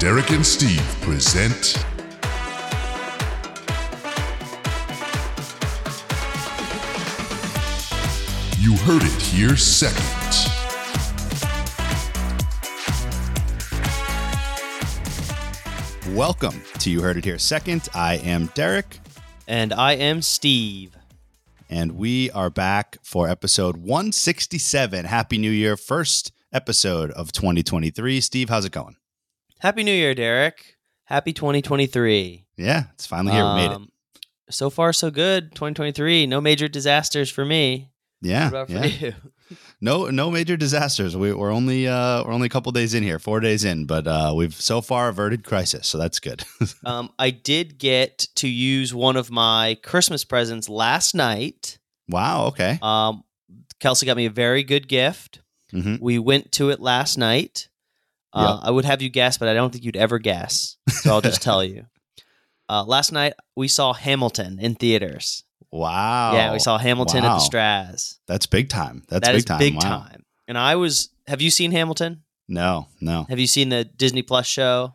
[0.00, 1.76] Derek and Steve present.
[8.58, 10.04] You heard it here second.
[16.14, 17.88] Welcome to You Heard It Here Second.
[17.94, 18.98] I am Derek,
[19.46, 20.96] And I am Steve.
[21.70, 25.04] and we are back for episode 167.
[25.04, 25.76] Happy New Year.
[25.76, 28.20] First episode of 2023.
[28.22, 28.96] Steve, how's it going?
[29.60, 30.76] Happy New Year, Derek.
[31.04, 32.44] Happy 2023.
[32.56, 33.44] Yeah, it's finally here.
[33.44, 33.76] we made it.
[33.76, 33.88] Um,
[34.50, 35.52] So far, so good.
[35.54, 36.26] 2023.
[36.26, 37.90] No major disasters for me.
[38.20, 38.50] Yeah.
[38.50, 38.82] What about yeah.
[38.82, 39.14] for you?
[39.80, 41.16] No, no major disasters.
[41.16, 44.06] We, we're only uh, we're only a couple days in here, four days in, but
[44.06, 46.44] uh, we've so far averted crisis, so that's good.
[46.84, 51.78] Um, I did get to use one of my Christmas presents last night.
[52.10, 52.46] wow.
[52.48, 52.78] Okay.
[52.82, 53.22] Um,
[53.80, 55.40] Kelsey got me a very good gift.
[55.70, 57.68] hmm We went to it last night.
[58.32, 60.76] Uh, I would have you guess, but I don't think you'd ever guess.
[60.90, 61.86] So I'll just tell you.
[62.70, 65.42] Uh, last night we saw Hamilton in theaters.
[65.72, 66.34] Wow.
[66.34, 68.16] yeah, we saw Hamilton at the Straz.
[68.26, 69.04] That's big time.
[69.08, 69.58] That's That big time.
[69.58, 69.80] big Wow.
[69.80, 70.24] time.
[70.46, 71.08] And I was.
[71.28, 72.24] Have you seen Hamilton?
[72.46, 73.24] No, no.
[73.30, 74.94] Have you seen the Disney Plus show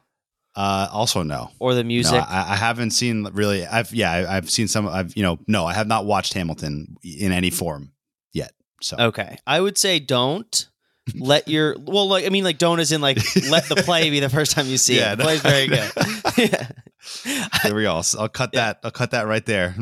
[0.55, 1.49] Uh, also no.
[1.57, 2.13] or the music?
[2.13, 3.65] No, I, I haven't seen really.
[3.65, 4.87] I've yeah, I, I've seen some.
[4.87, 7.91] I've you know, no, I have not watched Hamilton in any form
[8.33, 8.51] yet.
[8.81, 10.69] So okay, I would say don't
[11.15, 11.75] let your.
[11.79, 13.17] Well, like I mean, like don't as in like
[13.49, 15.15] let the play be the first time you see Yeah, it.
[15.17, 15.23] The no.
[15.25, 15.91] play's very good.
[16.37, 17.47] yeah.
[17.63, 17.95] there we go.
[17.95, 18.65] I'll, I'll cut Yeah.
[18.67, 18.79] that.
[18.83, 19.75] I'll cut that right there.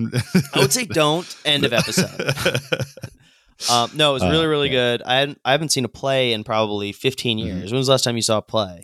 [0.53, 1.27] I would say don't.
[1.45, 2.09] End of episode.
[3.69, 4.73] Um, no, it was Uh, really, really yeah.
[4.97, 5.01] good.
[5.03, 7.45] I hadn't, I haven't seen a play in probably 15 Mhm.
[7.45, 7.71] years.
[7.71, 8.81] When was the last time you saw a play?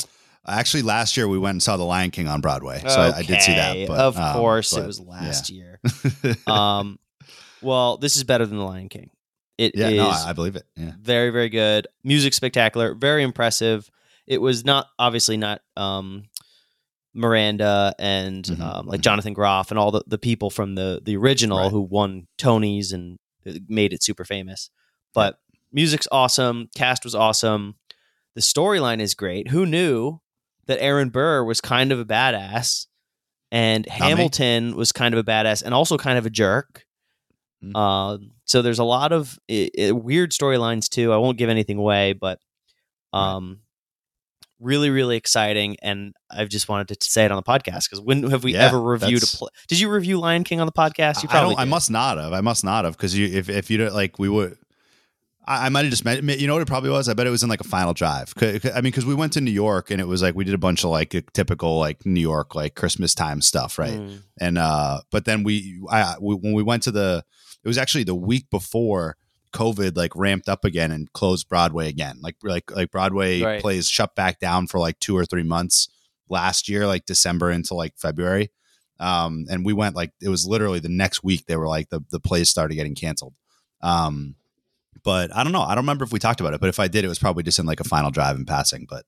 [0.48, 3.22] Actually, last year we went and saw The Lion King on Broadway, so I, I
[3.24, 3.88] did see that.
[3.88, 5.80] But, of um, course, but, it was last year.
[6.48, 7.00] Um,
[7.64, 9.10] well, this is better than The Lion King.
[9.58, 10.66] It is yeah, no, I, believe it.
[10.76, 11.88] Yeah, very, very good.
[12.04, 13.90] Music spectacular, very impressive.
[14.28, 16.26] It was not obviously not um,
[17.14, 19.04] Miranda and Mhm, um, like mhm.
[19.04, 21.72] Jonathan Groff and all the, the people from the the original Right.
[21.72, 23.17] who won Tonys and
[23.67, 24.70] made it super famous.
[25.14, 25.40] But
[25.72, 26.70] music's awesome.
[26.76, 27.76] Cast was awesome.
[28.36, 29.48] The storyline is great.
[29.50, 30.20] Who knew
[30.67, 32.86] that Aaron Burr was kind of a badass
[33.52, 33.92] and me.
[33.92, 36.84] Hamilton was kind of a badass and also kind of a jerk.
[37.64, 37.72] Mm.
[37.76, 41.12] Uh, so there's a lot of i i weird storylines too.
[41.12, 42.40] I won't give anything away, but
[43.14, 43.36] Right.
[43.36, 43.62] um,
[44.60, 45.78] really, really exciting.
[45.82, 48.66] And I've just wanted to say it on the podcast because when have we Yeah,
[48.66, 49.50] ever reviewed a play?
[49.67, 51.23] Did you review Lion King on the podcast?
[51.23, 51.62] You I probably don't.
[51.62, 52.34] I must not have.
[52.34, 54.58] I must not have because you, if if you don't like, we would.
[55.48, 56.22] I, I might have just met.
[56.23, 57.08] You know what it probably was?
[57.08, 58.34] I bet it was in like a final drive.
[58.42, 60.58] I mean, because we went to New York and it was like we did a
[60.60, 63.98] bunch of like typical like New York like Christmas time stuff, right?
[64.00, 64.22] Mm.
[64.40, 67.23] and uh but then we i we, when we went to the
[67.64, 69.18] it was actually the week before
[69.54, 72.18] covid like ramped up again and closed broadway again.
[72.22, 73.62] Like like like broadway Right.
[73.62, 75.88] plays shut back down for like two or three months
[76.30, 78.52] last year like december into like february.
[79.00, 82.02] Um and we went like it was literally the next week they were like the
[82.12, 83.34] the plays started getting canceled.
[83.82, 84.36] Um
[85.04, 85.62] but i don't know.
[85.62, 87.44] I don't remember if we talked about it but if i did it was probably
[87.44, 89.06] just in like a final drive in passing but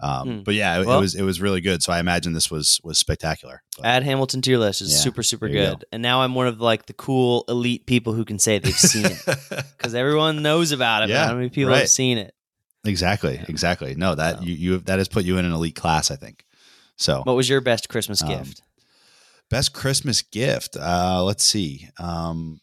[0.00, 0.42] um Hmm.
[0.44, 2.80] but yeah it, Well- it was it was really good so i imagine this was
[2.84, 4.80] was spectacular But- Add Hamilton to your list.
[4.80, 5.70] It's Yeah, super, super you go.
[5.70, 5.84] good.
[5.92, 9.06] And now I'm one of like the cool elite people who can say they've seen
[9.06, 9.18] it
[9.76, 11.10] because everyone knows about it.
[11.10, 11.80] Yeah, how many people right.
[11.80, 12.34] have seen it?
[12.84, 13.44] Exactly, Yeah.
[13.48, 13.94] exactly.
[13.94, 16.44] No, that So- you you that has put you in an elite class, I think.
[16.96, 18.62] So What was your best Christmas Um, gift?
[19.50, 20.76] best Christmas gift.
[20.76, 21.88] Uh, let's see.
[21.98, 22.60] Um,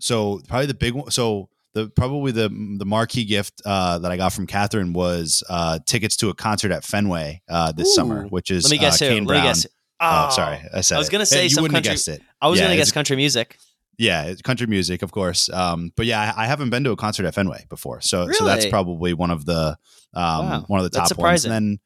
[0.00, 1.10] so probably the big one.
[1.10, 2.48] So the probably the
[2.78, 6.72] the marquee gift uh, that I got from Catherine was uh, tickets to a concert
[6.72, 7.92] at Fenway uh, this Ooh.
[7.92, 9.10] summer, which is Let me guess uh, who.
[9.14, 9.66] Kane Let me guess.
[10.00, 10.96] Oh, sorry, I said.
[10.96, 12.22] I was gonna say you some wouldn't country- have guessed it.
[12.40, 13.58] I was Yeah, gonna guess country music.
[13.98, 15.48] Yeah, it's country music, of course.
[15.50, 18.44] Um, but yeah, I, I haven't been to a concert at Fenway before, so so
[18.44, 19.76] that's probably one of the
[20.14, 21.44] um, Wow, one of the top ones.
[21.44, 21.78] And then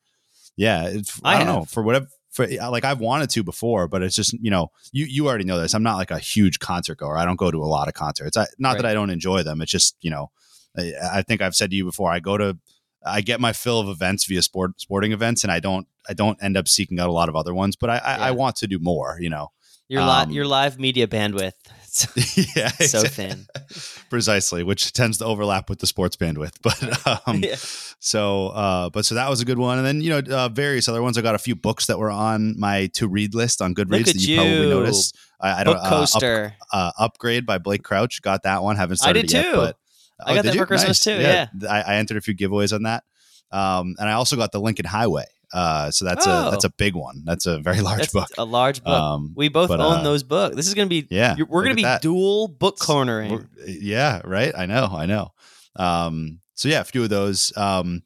[0.57, 2.07] yeah, it's, I I, don't know for whatever.
[2.31, 5.61] For, like I've wanted to before, but it's just you know you you already know
[5.61, 5.75] this.
[5.75, 7.17] I'm not like a huge concert goer.
[7.17, 8.37] I don't go to a lot of concerts.
[8.37, 9.61] I, not that I don't enjoy them.
[9.61, 10.31] It's just you know
[10.79, 12.13] I, I think I've said to you before.
[12.13, 12.57] I go to
[13.05, 16.41] I get my fill of events via sport sporting events, and I don't I don't
[16.41, 17.75] end up seeking out a lot of other ones.
[17.75, 19.19] But I I, I want to do more.
[19.21, 19.51] You know.
[19.89, 21.55] Your Um, li- your live media bandwidth.
[22.57, 23.47] Yeah, so thin.
[24.11, 27.57] precisely which tends to overlap with the sports bandwidth but um Yeah.
[28.01, 30.89] so uh but so that was a good one and then you know uh, various
[30.89, 33.75] other ones i got a few books that were on my to read list on
[33.75, 36.55] goodreads that at you, probably noticed i, I don't Book uh, up- coaster.
[36.73, 39.57] uh, upgrade by blake crouch got that one haven't started I did yet too.
[39.57, 39.77] but
[40.25, 40.67] I got that for?
[40.67, 41.17] Christmas Nice.
[41.17, 41.47] too, yeah.
[41.69, 43.05] I, I entered a few giveaways on that
[43.53, 46.49] um and i also got the lincoln highway uh so that's Oh.
[46.49, 48.93] a that's a big one that's a very large That's book a large book.
[49.01, 50.57] um we both but, own uh, those books.
[50.57, 52.03] This is gonna be yeah we're gonna be that.
[52.03, 53.49] dual book cornering.
[53.67, 54.53] Yeah, right.
[54.57, 54.89] I know.
[54.93, 55.33] I know.
[55.77, 57.53] Um, so yeah, a few of those.
[57.57, 58.03] Um,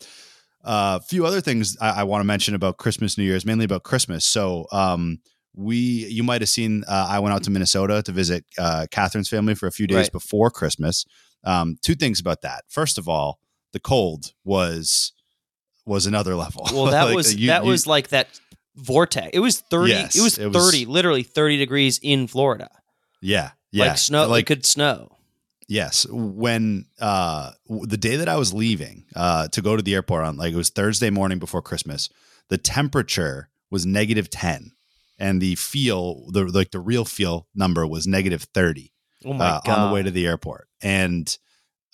[0.67, 3.83] a few other things I, I want to mention about Christmas, New Year's, mainly about
[3.83, 4.25] Christmas.
[4.25, 5.19] So, um,
[5.57, 9.29] we you might have seen uh, I went out to Minnesota to visit uh, Catherine's
[9.29, 10.13] family for a few days Right.
[10.13, 11.05] before Christmas.
[11.45, 12.65] Um, two things about that.
[12.69, 13.39] First of all,
[13.73, 15.13] the cold was
[15.87, 16.67] was another level.
[16.73, 18.29] Well, that Like, was you- that you- was like that
[18.77, 19.31] vortex.
[19.33, 19.91] It was thirty.
[19.93, 22.69] Yes, it was it was- thirty, literally thirty degrees in Florida.
[23.21, 24.27] yeah yeah Like snow.
[24.29, 25.11] like it could snow.
[25.67, 30.25] Yes, when uh the day that I was leaving uh to go to the airport
[30.25, 32.09] on like it was Thursday morning before Christmas,
[32.51, 34.73] the temperature was negative 10
[35.19, 38.93] and the feel the like the real feel number was negative 30
[39.25, 39.79] Oh my uh, god!
[39.79, 40.69] on the way to the airport.
[40.83, 41.35] And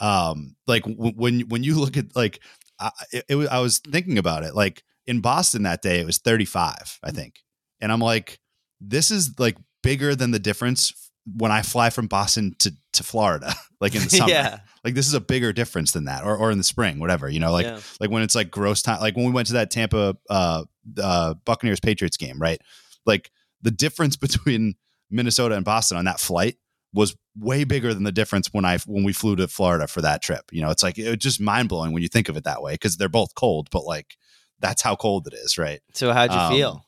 [0.00, 2.40] um like w- when when you look at like
[2.80, 6.06] I, it, it was, I was thinking about it like in Boston that day it
[6.06, 7.40] was 35 I think.
[7.80, 8.38] And I'm like
[8.80, 13.52] this is like bigger than the difference when I fly from Boston to to Florida
[13.80, 14.30] like in the summer.
[14.30, 17.28] yeah, Like this is a bigger difference than that or or in the spring whatever,
[17.28, 17.80] you know, like yeah.
[18.00, 20.64] like when it's like gross time like when we went to that Tampa uh
[21.00, 22.60] uh Buccaneers Patriots game, right?
[23.06, 23.30] Like
[23.62, 24.74] the difference between
[25.10, 26.56] Minnesota and Boston on that flight
[26.92, 30.22] was way bigger than the difference when I when we flew to Florida for that
[30.22, 30.44] trip.
[30.52, 32.72] You know, it's like it's just mind blowing when you think of it that way
[32.74, 34.16] because they're both cold, but like
[34.58, 35.80] that's how cold it is, right?
[35.94, 36.84] So how'd you Um, feel?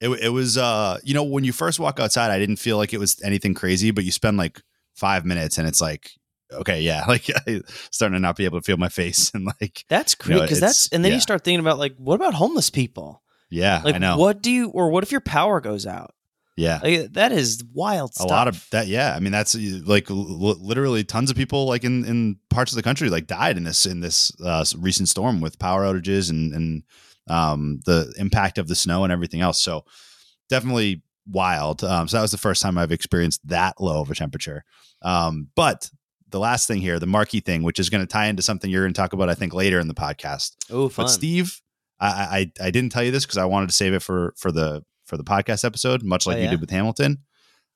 [0.00, 2.92] It it was uh you know when you first walk outside, I didn't feel like
[2.92, 4.60] it was anything crazy, but you spend like
[4.94, 6.10] five minutes and it's like
[6.52, 7.26] okay, yeah, like
[7.90, 10.60] starting to not be able to feel my face and like That's you know, because
[10.60, 11.16] that's and then yeah.
[11.16, 13.22] you start thinking about like what about homeless people?
[13.50, 16.14] yeah, Like I know, what do you or what if your power goes out?
[16.56, 16.80] Yeah.
[16.82, 18.26] Like, that is wild stuff.
[18.26, 19.54] a lot of that yeah i mean that's
[19.86, 23.56] like l- literally tons of people like in in parts of the country like died
[23.56, 26.82] in this in this uh, recent storm with power outages and and
[27.28, 29.84] um the impact of the snow and everything else so
[30.48, 34.14] definitely wild um so that was the first time i've experienced that low of a
[34.14, 34.64] temperature
[35.02, 35.90] um but
[36.30, 38.84] the last thing here the marquee thing which is going to tie into something you're
[38.84, 41.04] going to talk about i think later in the podcast oh, fun.
[41.04, 41.60] but Steve,
[41.98, 42.06] I,
[42.60, 44.82] I I didn't tell you this because I wanted to save it for for the
[45.06, 47.18] for the podcast episode, much like Oh, you did with Hamilton.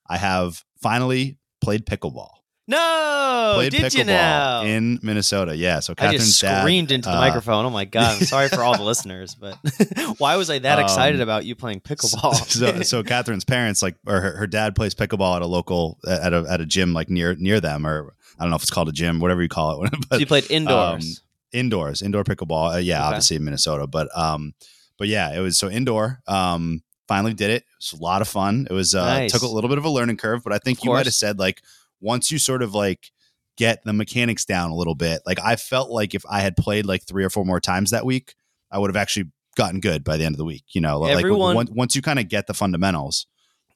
[0.08, 2.30] I have finally played pickleball.
[2.68, 4.62] no, played did you pickleball now?
[4.62, 5.56] in Minnesota.
[5.56, 7.64] Yeah, so I Catherine's just dad, screamed into the uh, microphone.
[7.64, 8.18] Oh my god!
[8.20, 9.56] I'm sorry for all the listeners, but
[10.18, 12.34] why was I that excited Um, about you playing pickleball?
[12.46, 16.32] so, so Catherine's parents like or her, her dad plays pickleball at a local at
[16.32, 18.88] a at a gym like near near them or I don't know if it's called
[18.88, 19.90] a gym, whatever you call it.
[20.10, 21.22] So you played indoors.
[21.52, 22.74] indoors, indoor pickleball.
[22.74, 23.06] Uh, yeah, Okay.
[23.08, 24.54] obviously in Minnesota, but um,
[24.98, 26.20] but yeah, it was so indoor.
[26.26, 27.62] Um, finally did it.
[27.62, 28.66] It was a lot of fun.
[28.70, 29.32] It was uh, Nice.
[29.32, 31.14] took a little bit of a learning curve, but I think Of you might have
[31.14, 31.60] said like
[32.00, 33.10] once you sort of like
[33.56, 36.86] get the mechanics down a little bit, like I felt like if I had played
[36.86, 38.34] like three or four more times that week,
[38.70, 39.26] I would have actually
[39.56, 40.64] gotten good by the end of the week.
[40.68, 43.26] You know, like Everyone- once, once you kind of get the fundamentals,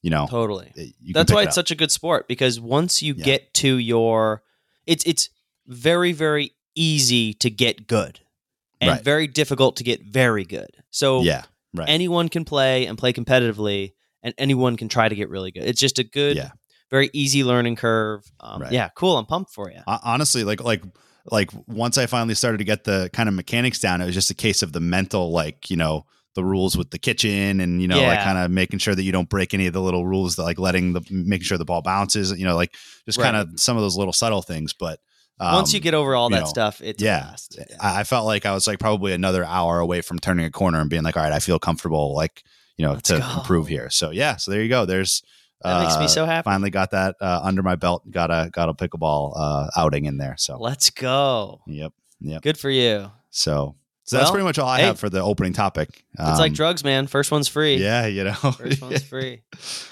[0.00, 0.70] you know, totally.
[0.76, 3.24] it- you That's why it it's such a good sport because once you Yeah.
[3.24, 4.42] get to your,
[4.86, 5.28] it's it's
[5.66, 8.20] very very easy to get good,
[8.80, 9.02] and Right.
[9.04, 10.70] very difficult to get very good.
[10.90, 11.42] So yeah,
[11.74, 11.88] right.
[11.88, 13.92] anyone can play and play competitively,
[14.22, 15.64] and anyone can try to get really good.
[15.64, 16.50] It's just a good, Yeah.
[16.90, 18.22] very easy learning curve.
[18.40, 18.72] Um, Right.
[18.72, 19.16] Yeah, cool.
[19.18, 19.80] I'm pumped for you.
[19.86, 20.82] Hon- honestly like like
[21.30, 24.30] like once i finally started to get the kind of mechanics down it was just
[24.30, 26.04] a case of the mental like you know
[26.34, 29.10] the rules with the kitchen and you know like kind of making sure that you
[29.10, 31.80] don't break any of the little rules that like letting the making sure the ball
[31.80, 32.74] bounces you know like
[33.06, 33.24] just Right.
[33.32, 35.00] kind of some of those little subtle things but
[35.40, 37.30] um, Once you get over all that know, stuff, it's yeah.
[37.30, 37.58] fast.
[37.80, 40.80] I, I felt like i was like probably another hour away from turning a corner
[40.80, 42.42] and being like all right i feel comfortable like
[42.76, 43.34] you know Let's to go.
[43.38, 45.22] improve here so yeah so there you go there's
[45.62, 46.44] That makes me uh, so happy.
[46.44, 50.18] finally got that uh, under my belt got a got a pickleball uh, outing in
[50.18, 51.60] there so Let's go.
[51.66, 51.92] Yep.
[52.20, 52.42] Yep.
[52.42, 53.10] Good for you.
[53.30, 53.74] So,
[54.04, 54.86] so that's pretty much all I hey.
[54.86, 56.04] have for the opening topic.
[56.18, 57.06] It's like Um, drugs, man.
[57.06, 57.76] First one's free.
[57.76, 59.42] Yeah, you know, First one's free.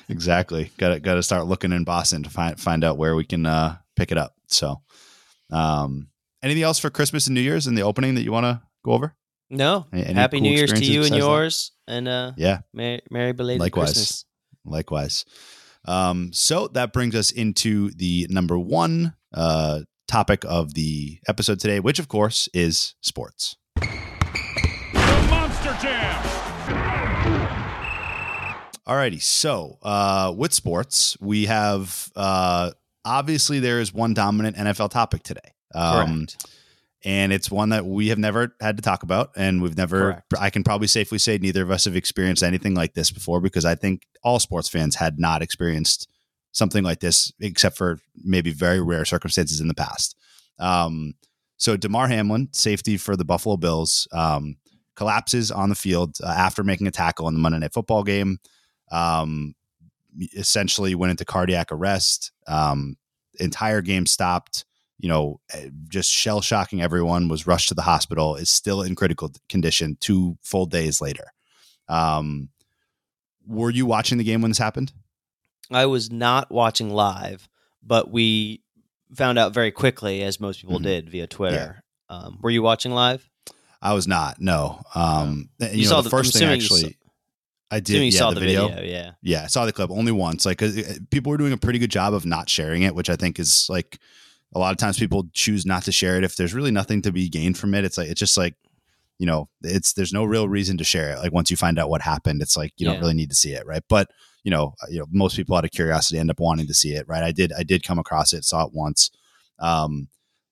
[0.09, 0.71] exactly.
[0.79, 3.45] Got to got to start looking in Boston to find find out where we can
[3.47, 4.35] uh, pick it up.
[4.47, 4.83] So,
[5.53, 6.09] um,
[6.43, 8.93] anything else for Christmas and New Year's in the opening that you want to go
[8.93, 9.15] over?
[9.51, 9.87] No.
[9.93, 11.19] Any- any Happy cool New Year's to you and besides that?
[11.19, 11.73] yours.
[11.87, 13.93] And uh Yeah, Merry, Merry belated Likewise.
[13.93, 14.25] Christmas.
[14.65, 15.25] likewise.
[15.85, 21.81] Um, so that brings us into the number one uh, topic of the episode today,
[21.81, 23.57] which of course is sports.
[23.77, 26.23] The Monster Jam.
[28.87, 32.73] Alrighty, so uh, with sports, we have uh,
[33.05, 36.47] obviously there is one dominant NFL topic today, um, Correct.
[37.05, 40.01] and it's one that we have never had to talk about, and we've never.
[40.01, 40.35] Correct.
[40.39, 43.65] I can probably safely say neither of us have experienced anything like this before because
[43.65, 46.09] I think all sports fans had not experienced
[46.53, 50.17] something like this, except for maybe very rare circumstances in the past.
[50.59, 51.15] Um,
[51.57, 54.57] so Damar Hamlin, safety for the Buffalo Bills, um,
[54.97, 58.39] collapses on the field uh, after making a tackle in the Monday Night Football game
[58.91, 59.55] um,
[60.19, 62.33] essentially went into cardiac arrest.
[62.47, 62.97] Um,
[63.41, 64.65] entire game stopped.
[64.99, 68.95] you know, eh, just shell shocking everyone, was rushed to the hospital, is still in
[68.95, 71.25] critical condition two full days later.
[71.89, 72.51] Um,
[73.45, 74.93] were you watching the game when this happened?
[75.73, 77.49] I was not watching live,
[77.83, 78.63] but we
[79.17, 80.85] found out very quickly, as most people Mhm.
[80.85, 81.83] did via Twitter.
[82.09, 83.29] Um, were you watching live?
[83.81, 84.41] I was not.
[84.41, 84.83] No.
[84.95, 86.97] Um, and, you, You know, saw the the- first thing assuming you saw- actually,
[87.73, 87.95] I did.
[87.95, 88.69] Assuming you yeah, saw the, the, video.
[88.69, 88.85] video.
[88.85, 89.11] Yeah.
[89.23, 90.45] Yeah, I saw the clip only once.
[90.47, 93.09] Like, 'cause, uh, people were doing a pretty good job of not sharing it, which
[93.11, 93.99] I think is like
[94.55, 97.13] a lot of times people choose not to share it if there's really nothing to
[97.13, 97.85] be gained from it.
[97.85, 98.55] It's like it's just like
[99.19, 101.19] you know, it's there's no real reason to share it.
[101.19, 102.93] Like once you find out what happened, it's like you Yeah.
[102.95, 103.83] don't really need to see it, right?
[103.89, 104.11] But
[104.43, 106.95] you know, uh, you know, most people out of curiosity end up wanting to see
[106.95, 107.23] it, right?
[107.23, 109.11] I did, I did come across it, saw it once.
[109.61, 110.09] Um,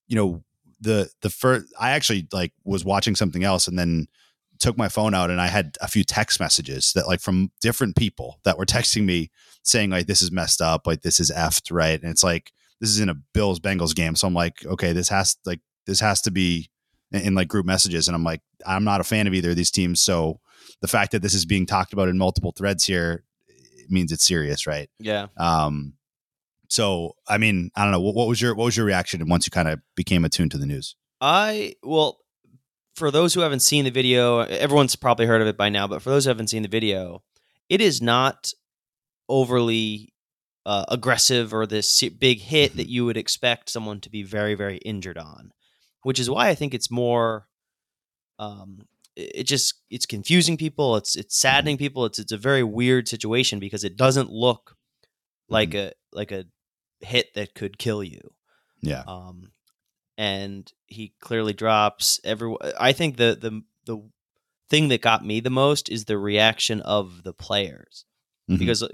[0.07, 0.45] you know,
[0.81, 4.07] the the first, I actually like was watching something else and then
[4.61, 7.97] took my phone out and I had a few text messages that like from different
[7.97, 9.31] people that were texting me
[9.63, 12.01] saying like this is messed up, like this is effed, right?
[12.01, 15.09] And it's like this is in a Bills Bengals game, so I'm like, okay, this
[15.09, 16.71] has like this has to be
[17.13, 19.57] in, in like group messages, and I'm like, I'm not a fan of either of
[19.57, 20.41] these teams, so
[20.81, 23.25] the fact that this is being talked about in multiple threads here
[23.91, 24.89] it means it's serious, right?
[24.99, 25.27] Yeah.
[25.37, 25.95] Um,
[26.69, 29.47] so I mean, I don't know what, what was your what was your reaction once
[29.47, 30.97] you kind of became attuned to the news?
[31.21, 32.20] I well,
[33.01, 35.89] for those who haven't seen the video, everyone's probably heard of it by now.
[35.89, 37.23] But for those who haven't seen the video,
[37.69, 38.53] it is not
[39.29, 40.13] overly
[40.67, 44.77] uh, aggressive or this big hit that you would expect someone to be very very
[44.77, 45.53] injured on,
[46.03, 47.49] which is why I think it's more.
[48.39, 50.97] Um, it just it's confusing people.
[50.97, 52.05] It's it's saddening people.
[52.05, 54.77] It's it's a very weird situation because it doesn't look
[55.49, 56.45] like a like a
[57.01, 58.21] hit that could kill you.
[58.83, 59.53] Yeah, um,
[60.21, 62.55] and he clearly drops every.
[62.79, 64.03] I think the the the
[64.69, 68.05] thing that got me the most is the reaction of the players
[68.49, 68.59] Mhm.
[68.59, 68.89] because uh,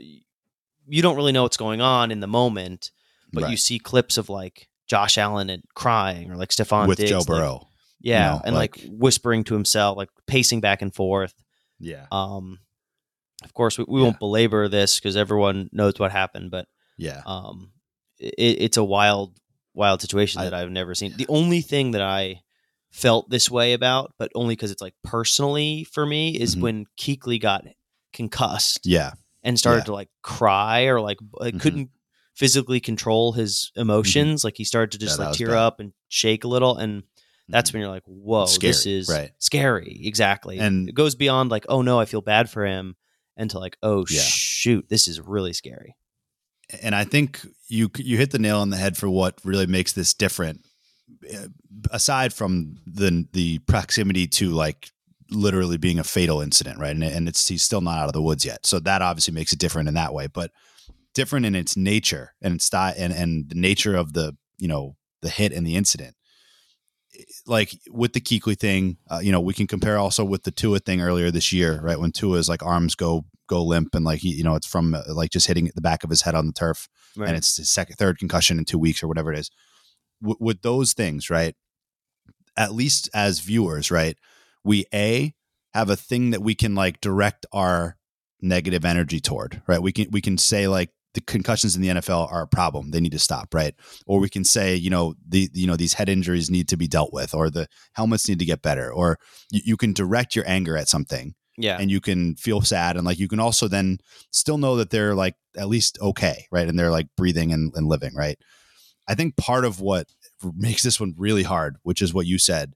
[0.86, 2.92] you don't really know what's going on in the moment,
[3.32, 7.10] but you see clips of like Josh Allen and crying or like Stefon with Diggs,
[7.10, 7.68] Joe like- Burrow.
[8.00, 11.34] yeah, know, and like, whispering to himself, like pacing back and forth.
[11.80, 12.60] yeah, Um,
[13.44, 14.04] of course, we, we Yeah.
[14.06, 17.72] won't belabor this because everyone knows what happened, but yeah, um,
[18.18, 19.36] it, it's a wild,
[19.76, 21.14] wild situation I- that I've never seen.
[21.16, 22.40] The only thing that I
[22.90, 26.60] felt this way about, but only because it's like personally for me, is Mhm.
[26.62, 27.64] when Kuechly got
[28.12, 29.84] concussed yeah, and started Yeah.
[29.84, 31.60] to like cry or like, like Mhm.
[31.60, 31.90] couldn't
[32.34, 34.44] physically control his emotions.
[34.44, 35.56] Like he started to just Yeah, like tear bad.
[35.58, 37.02] up and shake a little, and
[37.48, 37.74] that's Mhm.
[37.74, 39.30] when you're like, "Whoa, this is right.
[39.38, 42.96] scary." Exactly, And- it goes beyond like, "Oh no, I feel bad for him,"
[43.36, 44.20] and to like, "Oh Yeah.
[44.22, 45.96] shoot, this is really scary."
[46.82, 49.92] And I think you you hit the nail on the head for what really makes
[49.92, 50.64] this different.
[51.32, 51.48] Uh,
[51.90, 54.90] Aside from the the proximity to like
[55.30, 56.94] literally being a fatal incident, right?
[56.94, 59.52] And, and it's he's still not out of the woods yet, so that obviously makes
[59.52, 60.26] it different in that way.
[60.26, 60.50] But
[61.14, 64.96] different in its nature and its style and and the nature of the you know
[65.22, 66.14] the hit and the incident.
[67.46, 70.80] Like with the Kuechly thing, uh, you know, we can compare also with the Tua
[70.80, 71.98] thing earlier this year, right?
[71.98, 75.02] When Tua's like arms go go limp and like he, you know, it's from uh,
[75.08, 77.28] like just hitting the back of his head on the turf Right.
[77.28, 79.50] and it's his second, third concussion in two weeks or whatever it is.
[80.22, 81.54] W- with those things, right?
[82.56, 84.16] At least as viewers, right?
[84.64, 85.34] We a
[85.74, 87.96] have a thing that we can like direct our
[88.40, 89.80] negative energy toward, right?
[89.82, 93.00] We can we can say like the concussions in the NFL are a problem; they
[93.00, 93.74] need to stop, right?
[94.06, 96.88] Or we can say, you know, the you know these head injuries need to be
[96.88, 99.18] dealt with, or the helmets need to get better, or
[99.50, 103.04] you, you can direct your anger at something yeah, and you can feel sad and
[103.06, 103.98] like you can also then
[104.30, 107.86] still know that they're like at least okay right and they're like breathing and, and
[107.88, 108.38] living right
[109.08, 110.06] i think part of what
[110.54, 112.74] makes this one really hard which is what you said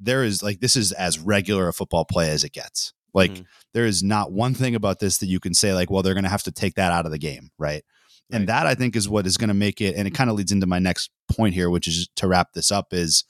[0.00, 3.46] there is like this is as regular a football play as it gets like Mhm.
[3.72, 6.24] there is not one thing about this that you can say like well they're going
[6.24, 7.84] to have to take that out of the game right
[8.32, 8.46] and Right.
[8.48, 10.52] that i think is what is going to make it and it kind of leads
[10.52, 13.24] into my next point here which is to wrap this up is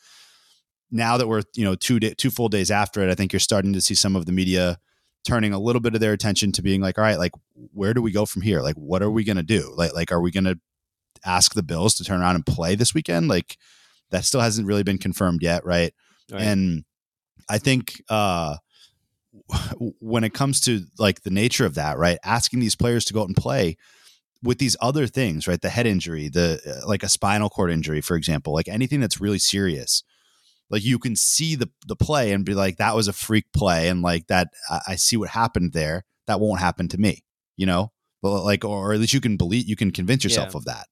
[0.94, 3.40] now that we're you know two day, two full days after it, I think you're
[3.40, 4.78] starting to see some of the media
[5.24, 7.32] turning a little bit of their attention to being like, all right, like
[7.72, 8.60] where do we go from here?
[8.60, 9.72] Like, what are we going to do?
[9.74, 10.58] Like, like are we going to
[11.24, 13.28] ask the Bills to turn around and play this weekend?
[13.28, 13.58] Like,
[14.10, 15.92] that still hasn't really been confirmed yet, right?
[16.30, 16.42] Right.
[16.42, 16.84] And
[17.48, 18.56] I think uh,
[20.00, 23.22] when it comes to like the nature of that, right, asking these players to go
[23.22, 23.76] out and play
[24.42, 28.02] with these other things, right, the head injury, the uh, like a spinal cord injury,
[28.02, 30.04] for example, like anything that's really serious
[30.74, 33.88] like you can see the the play and be like that was a freak play
[33.88, 36.04] and like that I, I see what happened there.
[36.26, 37.22] That won't happen to me
[37.56, 37.92] you know?
[38.20, 40.58] But like or at least you can believe you can convince yourself Yeah.
[40.58, 40.86] of that.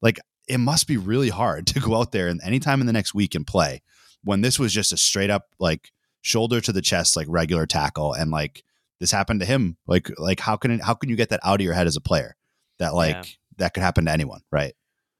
[0.00, 3.14] Like it must be really hard to go out there and anytime in the next
[3.14, 3.82] week and play
[4.24, 5.90] when this was just a straight up like
[6.22, 8.64] shoulder to the chest like regular tackle and like
[9.00, 11.60] this happened to him like like how can it, how can you get that out
[11.60, 12.36] of your head as a player?
[12.78, 13.22] That like Yeah.
[13.58, 14.74] that could happen to anyone right?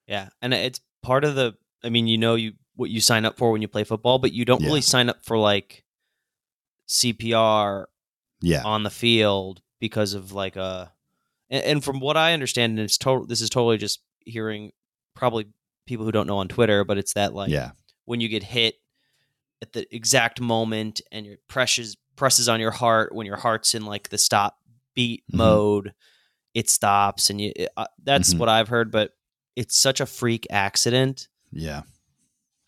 [0.09, 1.55] Yeah, and it's part of the
[1.85, 4.33] I mean, you know you what you sign up for when you play football, but
[4.33, 4.67] you don't Yeah.
[4.69, 5.85] really sign up for like
[6.89, 7.87] CPR
[8.41, 8.62] Yeah.
[8.65, 10.93] on the field because of like a
[11.51, 14.73] and, and from what I understand, and it's total this is totally just hearing
[15.15, 15.47] probably
[15.87, 17.73] people who don't know on Twitter, but it's that like yeah.
[18.05, 18.77] when you get hit
[19.61, 23.85] at the exact moment and your presses presses on your heart when your heart's in
[23.87, 24.59] like the stop
[24.95, 25.37] beat Mhm.
[25.39, 25.95] mode
[26.53, 28.39] it stops and you it, uh, that's Mhm.
[28.39, 29.12] what i've heard but
[29.57, 31.83] it's such a freak accident Yeah.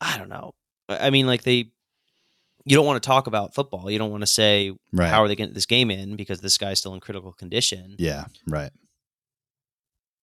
[0.00, 0.52] I don't know
[0.88, 1.70] i mean like they
[2.66, 5.08] you don't want to talk about football you don't want to say Right.
[5.08, 8.24] how are they getting this game in because this guy's still in critical condition yeah.
[8.46, 8.70] Right.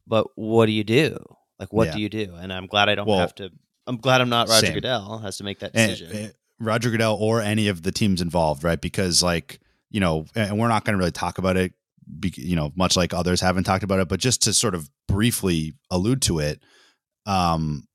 [0.08, 1.18] but what do you do
[1.60, 1.94] like what Yeah.
[1.96, 3.50] do you do and i'm glad i don't Well, have to
[3.88, 4.74] i'm glad i'm not roger same.
[4.76, 8.22] goodell has to make that And- decision and Roger Goodell or any of the teams
[8.22, 8.80] involved, right?
[8.80, 9.60] Because like
[9.90, 11.74] you know, and we're not going to really talk about it,
[12.20, 14.88] be, you know, much like others haven't talked about it, but just to sort of
[15.08, 16.62] briefly allude to it,
[17.26, 17.88] um,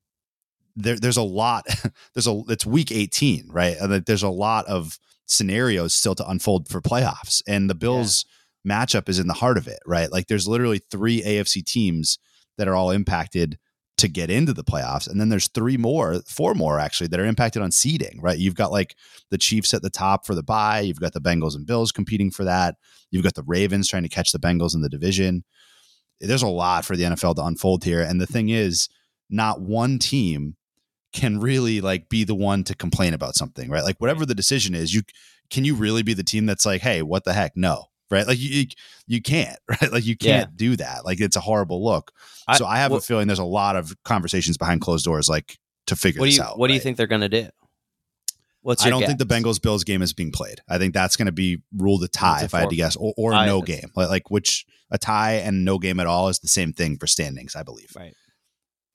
[0.77, 1.67] there there's a lot.
[2.15, 3.77] There's a it's week 18, right?
[3.81, 8.25] And there's a lot of scenarios still to unfold for playoffs, and the Bills
[8.67, 10.11] matchup is in the heart of it, right?
[10.11, 12.19] Like there's literally three AFC teams
[12.59, 13.59] that are all impacted
[13.99, 15.09] to get into the playoffs.
[15.09, 18.39] And then there's three more, four more actually, that are impacted on seeding, right?
[18.39, 18.95] You've got like
[19.31, 20.81] the Chiefs at the top for the bye.
[20.81, 22.75] You've got the Bengals and Bills competing for that.
[23.11, 25.45] You've got the Ravens trying to catch the Bengals in the division.
[26.21, 28.03] There's a lot for the NFL to unfold here.
[28.03, 28.89] And the thing is,
[29.31, 30.57] not one team
[31.13, 33.85] can really like be the one to complain about something, right?
[33.85, 35.03] Like whatever the decision is, you
[35.51, 37.57] can you really be the team that's like, hey, what the heck?
[37.57, 37.87] No.
[38.11, 38.27] Right.
[38.27, 38.67] Like you,
[39.09, 39.91] you, can't, right?
[39.93, 41.05] Like you can't do that.
[41.05, 42.13] Like it's a horrible look.
[42.47, 45.29] I- so I have what- a feeling there's a lot of conversations behind closed doors,
[45.29, 46.59] like to figure what do you out.
[46.59, 47.49] what do you think they're gonna do
[48.63, 49.27] what's I don't think the?
[49.27, 50.61] Bengals Bills game is being played.
[50.69, 53.15] I think that's going to be ruled a tie, if I had to guess, or,
[53.17, 53.91] or I- no game.
[53.95, 57.07] Like, like which a tie and no game at all is the same thing for
[57.07, 57.93] standings, I believe.
[57.97, 58.15] right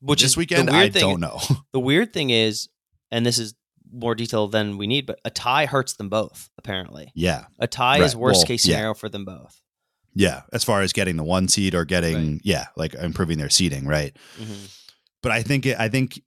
[0.02, 1.40] which this is weekend, I thing, don't know.
[1.74, 2.68] the weird thing is
[3.12, 3.54] and this is
[3.94, 8.02] more detail than we need but a tie hurts them both apparently yeah, a tie
[8.02, 8.76] is worst Well, case yeah.
[8.76, 9.58] scenario for them both
[10.14, 10.42] yeah.
[10.52, 12.42] As far as getting the one seed or getting, Right.
[12.44, 14.14] yeah, like improving their seeding, right?
[14.38, 14.76] Mhm.
[15.24, 16.22] but I think it, I think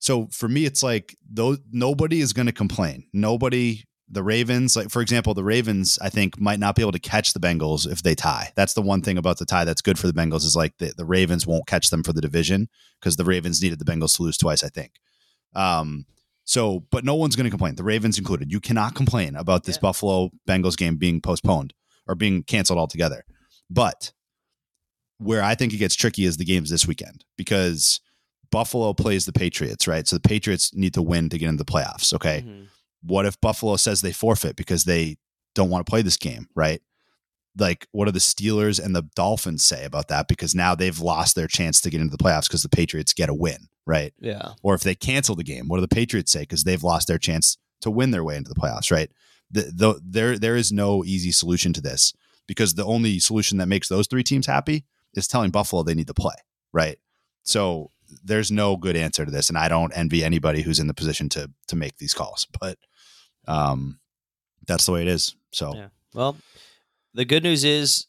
[0.00, 3.04] so for me it's like though nobody is going to complain.
[3.12, 6.98] Nobody the Ravens like for example the Ravens I think might not be able to
[6.98, 8.52] catch the Bengals if they tie.
[8.56, 10.92] That's the one thing about the tie that's good for the Bengals is like the,
[10.96, 12.68] the Ravens won't catch them for the division
[13.00, 14.92] because the Ravens needed the Bengals to lose twice I think.
[15.54, 16.06] Um
[16.44, 17.76] so but no one's going to complain.
[17.76, 18.50] The Ravens included.
[18.50, 19.82] You cannot complain about this Yeah.
[19.82, 21.72] Buffalo Bengals game being postponed
[22.08, 23.24] or being canceled altogether.
[23.68, 24.12] But
[25.18, 28.00] where I think it gets tricky is the games this weekend because
[28.50, 30.08] Buffalo plays the Patriots, right?
[30.08, 32.12] So the Patriots need to win to get into the playoffs.
[32.12, 32.42] Okay.
[32.44, 32.66] Mhm.
[33.02, 35.16] What if Buffalo says they forfeit because they
[35.54, 36.80] don't want to play this game, right?
[37.58, 40.28] Like, what do the Steelers and the Dolphins say about that?
[40.28, 43.28] Because now they've lost their chance to get into the playoffs because the Patriots get
[43.28, 44.12] a win, right?
[44.20, 46.40] yeah Or if they cancel the game, what do the Patriots say?
[46.40, 49.10] Because they've lost their chance to win their way into the playoffs, right?
[49.50, 52.12] The, the, there, there is no easy solution to this
[52.46, 54.84] because the only solution that makes those three teams happy
[55.14, 56.34] is telling Buffalo they need to play,
[56.72, 56.98] right?
[57.42, 57.90] So
[58.22, 61.28] there's no good answer to this, and I don't envy anybody who's in the position
[61.30, 62.78] to to make these calls, but
[63.46, 63.98] um,
[64.66, 65.34] that's the way it is.
[65.52, 65.88] So Yeah.
[66.14, 66.36] well
[67.14, 68.06] the good news is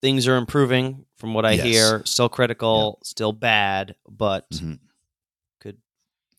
[0.00, 1.64] things are improving from what i Yes.
[1.64, 4.78] hear still critical still bad but Mhm.
[5.60, 5.78] good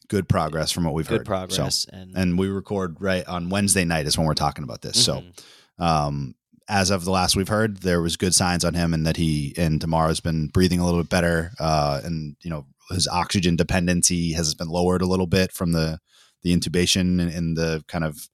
[0.10, 1.26] good progress from what we've good heard.
[1.26, 4.82] progress So, and and we record right on Wednesday night is when we're talking about
[4.82, 5.04] this.
[5.04, 5.84] So Mhm.
[5.84, 6.36] um,
[6.68, 9.54] as of the last we've heard, there was good signs on him, and that he
[9.58, 14.34] and tomorrow's been breathing a little bit better, uh, and you know his oxygen dependency
[14.34, 16.00] has been lowered a little bit from the
[16.44, 18.30] the intubation and, and the kind of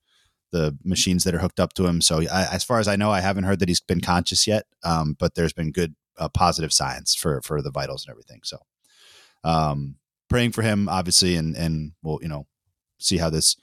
[0.52, 2.00] the machines that are hooked up to him.
[2.00, 4.64] So I, as far as I know, I haven't heard that he's been conscious yet,
[4.82, 8.40] um, but there's been good uh, positive signs for for the vitals and everything.
[8.44, 8.58] So
[9.44, 9.96] um,
[10.28, 12.46] praying for him, obviously, and and we'll you know
[12.98, 13.56] see how this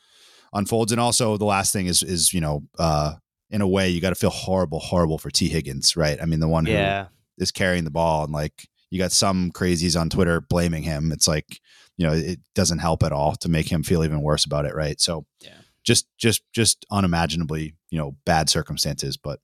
[0.54, 0.92] unfolds.
[0.92, 3.16] And also the last thing is is you know uh,
[3.50, 6.18] in a way you got to feel horrible, horrible for Tee Higgins, right?
[6.22, 7.08] I mean the one who yeah
[7.38, 11.12] is carrying the ball and like you got some crazies on Twitter blaming him.
[11.12, 11.60] It's like,
[11.97, 14.76] you know, it doesn't help at all to make him feel even worse about it,
[14.76, 15.00] right?
[15.02, 15.58] So Yeah.
[15.84, 19.39] just just just unimaginably, you know, bad circumstances, but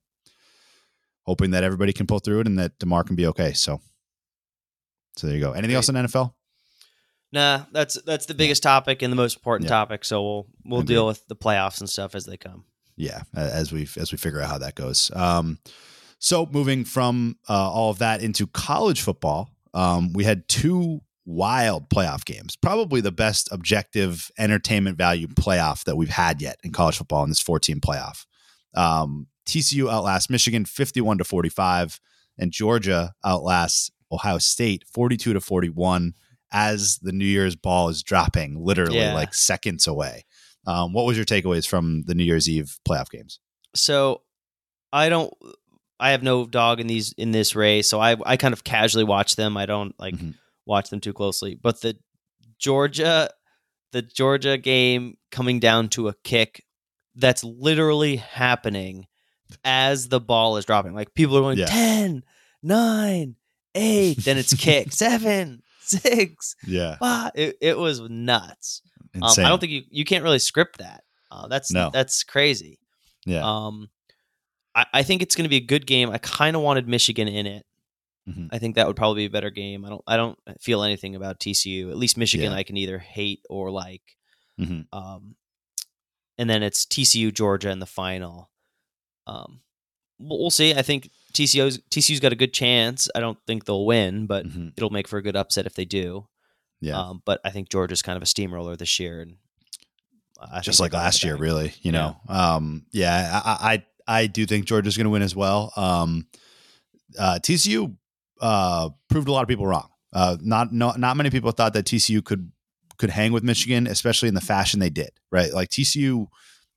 [1.23, 3.53] hoping that everybody can pull through it and that Damar can be okay.
[3.53, 3.81] So
[5.17, 5.51] so there you go.
[5.53, 6.33] Anything else in NFL?
[7.31, 9.75] Nah, that's that's the biggest topic and the most important Yeah.
[9.75, 10.05] topic.
[10.05, 10.93] So we'll we'll Agreed.
[10.95, 12.65] deal with the playoffs and stuff as they come.
[12.95, 15.57] yeah as we as we figure out how that goes um
[16.25, 21.89] so moving from uh, all of that into college football um we had two wild
[21.89, 26.97] playoff games probably the best objective entertainment value playoff that we've had yet in college
[26.97, 28.25] football in this 14 playoff
[28.75, 31.99] um tcu outlasts michigan 51 to 45
[32.37, 36.13] and georgia outlasts ohio state 42 to 41
[36.55, 39.15] as the New Year's ball is dropping, literally Yeah.
[39.15, 40.23] like seconds away.
[40.67, 43.39] Um, what was your takeaways from the New Year's Eve playoff games?
[43.75, 44.21] So
[44.93, 45.33] I don't.
[46.03, 49.03] I have no dog in these in this race, so I I kind of casually
[49.05, 49.55] watch them.
[49.57, 50.33] I don't like Mhm.
[50.65, 51.55] watch them too closely.
[51.55, 51.97] But the
[52.59, 53.29] Georgia,
[53.91, 56.63] the Georgia game coming down to a kick
[57.15, 59.07] that's literally happening
[59.63, 60.93] as the ball is dropping.
[60.93, 61.65] Like people are going Yeah.
[61.67, 62.23] 10,
[62.63, 63.35] 9,
[63.75, 67.31] 8, then it's kick, 7, 6, Yeah, 5.
[67.35, 68.81] It, it was nuts.
[69.15, 69.23] Um.
[69.37, 71.03] I don't think you, you can't really script that.
[71.31, 71.89] Uh, that's No.
[71.93, 72.79] that's crazy.
[73.25, 73.89] yeah, Um,
[74.75, 76.09] I, I think it's going to be a good game.
[76.09, 77.65] I kind of wanted Michigan in it.
[78.27, 78.49] Mhm.
[78.51, 79.83] I think that would probably be a better game.
[79.85, 80.03] I don't.
[80.07, 81.89] I don't feel anything about TCU.
[81.91, 82.57] At least Michigan, Yeah.
[82.57, 84.01] I can either hate or like.
[84.59, 84.85] Mhm.
[84.93, 85.35] Um,
[86.37, 88.49] and then it's TCU Georgia in the final.
[89.27, 89.61] Um,
[90.19, 90.73] we'll, we'll see.
[90.73, 93.09] I think TCU's TCU's got a good chance.
[93.13, 94.71] I don't think they'll win, but Mhm.
[94.77, 96.27] it'll make for a good upset if they do.
[96.79, 96.97] yeah.
[96.99, 99.37] Um, but I think Georgia's kind of a steamroller this year, and
[100.39, 101.73] I just like last year, really.
[101.81, 105.71] You know, um, yeah, I, I I do think Georgia's going to win as well.
[105.75, 106.27] Um,
[107.17, 107.95] uh, TCU
[108.41, 109.89] uh, proved a lot of people wrong.
[110.11, 112.51] Uh, not no, not many people thought that TCU could
[112.97, 115.09] could hang with Michigan, especially in the fashion they did.
[115.31, 116.27] Right, like TCU,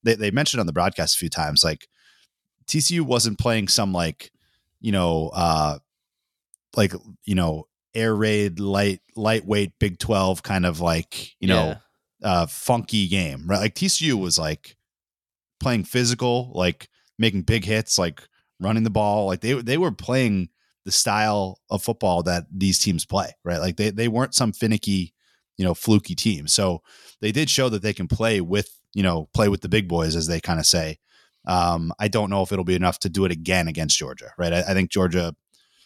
[0.02, 1.88] they they mentioned on the broadcast a few times, like
[2.66, 4.30] TCU wasn't playing some like
[4.80, 5.78] you know uh,
[6.76, 6.92] like
[7.24, 11.76] you know air raid light lightweight Big Twelve kind of like you know
[12.22, 12.42] Yeah.
[12.42, 13.60] uh funky game, right?
[13.60, 14.76] Like TCU was like
[15.60, 18.22] playing physical, like making big hits, like
[18.60, 19.26] running the ball.
[19.26, 20.48] Like they they were playing
[20.84, 23.58] the style of football that these teams play, right?
[23.58, 25.12] Like they they weren't some finicky,
[25.56, 26.46] you know, fluky team.
[26.46, 26.82] So
[27.20, 30.14] they did show that they can play with, you know, play with the big boys
[30.16, 30.98] as they kind of say.
[31.46, 34.52] Um, I don't know if it'll be enough to do it again against Georgia, right?
[34.52, 35.34] I, I think Georgia,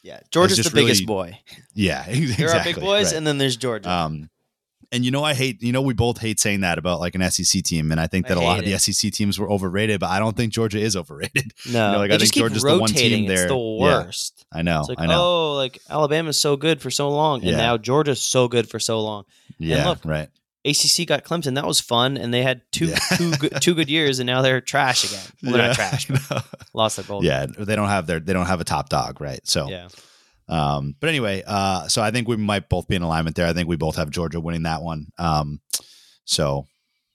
[0.02, 1.38] Yeah, Georgia's the just biggest boy.
[1.74, 2.34] yeah, exactly.
[2.46, 3.16] There are big boys, right.
[3.16, 3.90] and then there's Georgia.
[3.90, 4.30] Um,
[4.92, 7.30] and you know, I hate, you know, we both hate saying that about like an
[7.30, 7.92] SEC team.
[7.92, 8.76] And I think that a lot of the.
[8.78, 11.52] SEC teams were overrated, but I don't think Georgia is overrated.
[11.70, 13.24] no, know, like, I think Georgia's the one rotating.
[13.24, 13.80] team It's there- the yeah.
[13.80, 14.44] worst.
[14.52, 14.80] I know.
[14.80, 15.20] It's like, I know.
[15.22, 17.56] oh, like Alabama's so good for so long, and Yeah.
[17.56, 19.24] now Georgia's so good for so long.
[19.58, 19.88] yeah.
[19.88, 20.28] look, right.
[20.64, 21.54] ACC got Clemson.
[21.54, 22.98] That was fun, and they had two Yeah.
[23.16, 25.24] two good, two good years, and now they're trash again.
[25.42, 26.06] Well, they're not trash.
[26.28, 27.24] But lost their gold.
[27.24, 27.46] yeah.
[27.46, 29.20] They don't have their, they don't have a top dog.
[29.20, 29.40] Right.
[29.46, 29.88] So, yeah.
[30.50, 33.46] Um, but anyway, uh, so I think we might both be in alignment there.
[33.46, 35.06] I think we both have Georgia winning that one.
[35.18, 35.60] Um,
[36.24, 36.66] so,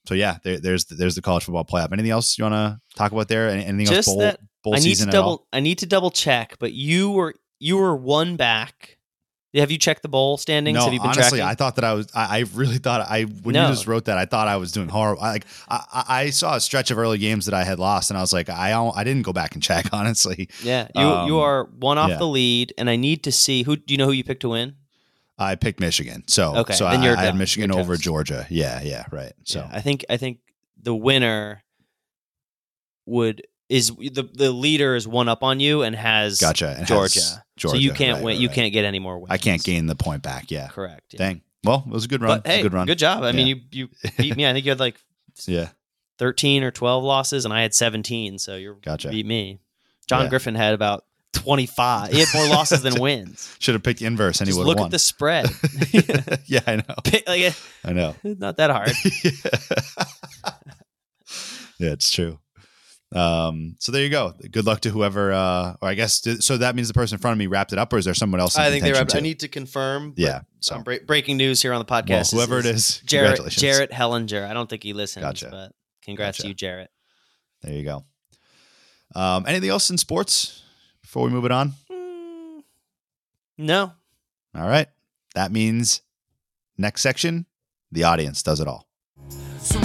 [0.07, 1.91] so yeah, there, there's, there's the college football playoff.
[1.91, 3.49] Anything else you want to talk about there?
[3.49, 5.21] Anything Just else bowl, that bowl I need to season at all?
[5.21, 5.47] double.
[5.53, 8.97] I need to double check, but you were you were one back.
[9.55, 10.75] Have you checked the bowl standings?
[10.77, 11.51] No, Have you been honestly, tracking?
[11.51, 12.07] I thought that I was.
[12.13, 13.63] I, I really thought I when No.
[13.67, 15.23] you just wrote that, I thought I was doing horrible.
[15.23, 18.17] I, like I, I saw a stretch of early games that I had lost, and
[18.17, 19.87] I was like, I I didn't go back and check.
[19.93, 22.17] Honestly, yeah, you Um, you are one off yeah.
[22.17, 23.75] the lead, and I need to see who.
[23.75, 24.75] Do you know who you picked to win?
[25.37, 27.35] I picked Michigan, so Okay, so I, I had.
[27.35, 28.03] Michigan You're over toast.
[28.03, 28.47] Georgia.
[28.49, 29.33] Yeah, yeah, right.
[29.43, 30.39] So Yeah, I think I think
[30.81, 31.61] the winner
[33.05, 36.71] would is the the leader is one up on you and has gotcha.
[36.71, 37.19] It has Georgia.
[37.57, 37.77] Georgia.
[37.77, 38.33] So you can't right, win.
[38.35, 38.55] right, You right.
[38.55, 39.31] can't get any more wins.
[39.31, 40.51] I can't gain the point back.
[40.51, 41.13] Yeah, Correct.
[41.13, 41.17] yeah.
[41.19, 41.41] dang.
[41.63, 42.41] Well, it was a good run.
[42.43, 42.87] But hey, good run.
[42.95, 43.23] job.
[43.23, 44.47] I mean, you you beat me.
[44.47, 45.01] I think you had like
[45.47, 45.69] Yeah,
[46.19, 48.37] thirteen or twelve losses, and I had seventeen.
[48.37, 49.09] So you're Gotcha.
[49.09, 49.59] beat me.
[50.07, 50.29] John Yeah.
[50.29, 52.11] Griffin had about twenty five.
[52.11, 53.55] He had more losses than wins.
[53.59, 54.87] should have picked the inverse, and he would look have won.
[54.89, 55.49] at the spread.
[56.45, 56.95] yeah, I know.
[57.03, 58.15] Pick- like, I know.
[58.23, 58.91] not that hard.
[61.79, 62.39] yeah, it's true.
[63.13, 64.33] Um, so there you go.
[64.51, 65.31] Good luck to whoever.
[65.31, 66.57] Uh, or I guess did, so.
[66.57, 68.41] That means the person in front of me wrapped it up, or is there someone
[68.41, 68.55] else?
[68.57, 68.89] In I think they.
[68.91, 70.13] contention Were, I need to confirm.
[70.17, 70.41] Yeah.
[70.59, 72.09] So some bre- breaking news here on the podcast.
[72.09, 73.47] well, is- whoever it is is, Jarrett.
[73.51, 74.49] Jarrett Hellinger.
[74.49, 75.49] I don't think he listens, Gotcha.
[75.51, 75.71] but
[76.03, 76.41] congrats Gotcha.
[76.43, 76.89] to you, Jarrett.
[77.61, 78.03] There you go.
[79.13, 80.63] Um, anything else in sports
[81.01, 81.73] before we move it on?
[81.91, 82.63] Mm,
[83.59, 83.93] no,
[84.55, 84.87] All right.
[85.35, 86.01] That means
[86.77, 87.45] next section,
[87.91, 88.87] the audience does it all.
[89.59, 89.79] So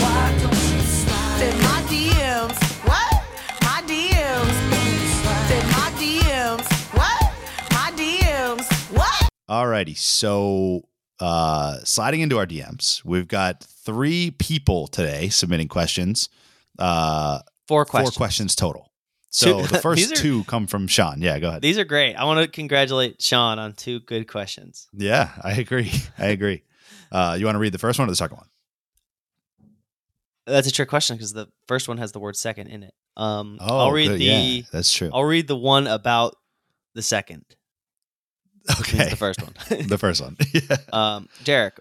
[9.51, 9.97] Alrighty.
[9.97, 10.83] So
[11.19, 16.29] uh sliding into our DMs, we've got three people today submitting questions.
[16.79, 18.15] Uh four questions.
[18.15, 18.93] four questions total.
[19.31, 21.21] So Two- the first are- two come from Sean.
[21.21, 21.63] Yeah, go ahead.
[21.63, 22.15] These are great.
[22.15, 24.89] I want to congratulate Sean on two good questions.
[24.93, 25.91] yeah, I agree.
[26.19, 26.63] I agree.
[27.11, 28.47] Uh you want to read the first one or the second one?
[30.47, 32.95] That's a trick question because the first one has the word second in it.
[33.17, 34.21] Um, Oh, I'll read good.
[34.21, 35.11] the yeah, that's true.
[35.13, 36.35] I'll read the one about
[36.95, 37.45] the second.
[38.81, 39.09] Okay.
[39.11, 39.55] The first one.
[39.89, 40.37] the first one.
[40.53, 40.77] yeah.
[40.93, 41.79] um, Derek,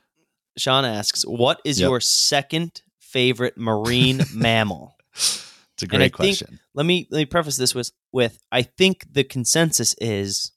[0.58, 1.88] Sean asks, "What is Yep.
[1.90, 6.60] your second favorite marine mammal?" It's a great think- question.
[6.74, 10.52] Let me let me preface this with with I think the consensus is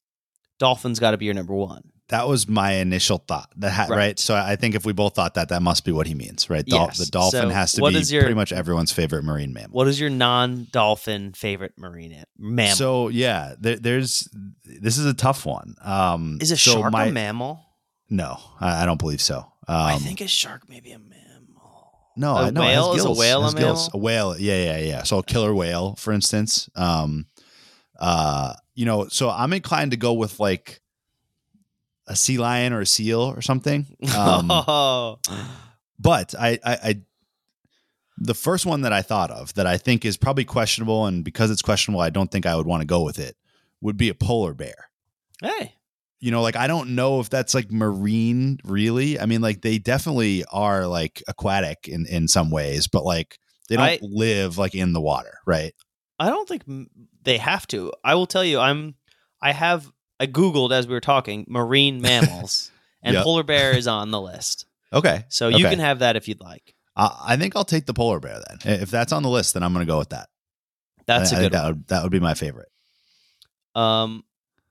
[0.58, 1.91] dolphins got to be your number one.
[2.12, 3.50] That was my initial thought.
[3.56, 3.96] That ha- right.
[3.96, 4.18] Right.
[4.18, 6.64] So I think if we both thought that, that must be what he means, right?
[6.64, 6.98] Dol- Yes.
[6.98, 9.70] The dolphin So has to be your- pretty much everyone's favorite marine mammal.
[9.74, 12.76] What is your non-dolphin favorite marine mammal?
[12.76, 14.28] So yeah, there, there's
[14.64, 15.74] this is a tough one.
[15.82, 17.60] Um, is a so shark my- a mammal?
[18.10, 19.38] No, I, I don't believe so.
[19.66, 21.92] Um, I think a shark may be a mammal.
[22.14, 22.94] no, a I know it has whale?
[22.94, 23.88] Is a whale a mammal?
[23.94, 25.02] A whale, yeah, yeah, yeah.
[25.04, 26.68] So a killer whale, for instance.
[26.76, 27.24] Um,
[27.98, 30.81] uh, you know, so I'm inclined to go with like
[32.06, 33.86] a sea lion or a seal or something.
[34.16, 35.18] Um, oh,
[35.98, 37.00] but I, I, I,
[38.18, 41.50] the first one that I thought of that I think is probably questionable, and because
[41.50, 43.36] it's questionable, I don't think I would want to go with it.
[43.80, 44.90] Would be a polar bear.
[45.40, 45.74] hey,
[46.20, 49.18] You know, like I don't know if that's like marine, really.
[49.18, 53.38] I mean, like they definitely are like aquatic in in some ways, but like
[53.68, 55.74] they don't I- live like in the water, right?
[56.20, 56.62] I don't think
[57.24, 57.92] they have to.
[58.04, 58.94] I will tell you, I'm.
[59.40, 59.90] I have.
[60.22, 62.70] I googled as we were talking marine mammals,
[63.02, 63.24] and Yep.
[63.24, 64.66] polar bear is on the list.
[64.92, 65.70] Okay, So you Okay.
[65.70, 66.74] can have that if you'd like.
[66.96, 68.80] I I think I'll take the polar bear then.
[68.82, 70.28] If that's on the list, then I'm going to go with that.
[71.06, 71.62] That's I- a I good one.
[71.62, 72.68] that would, that would be my favorite.
[73.74, 74.24] Um,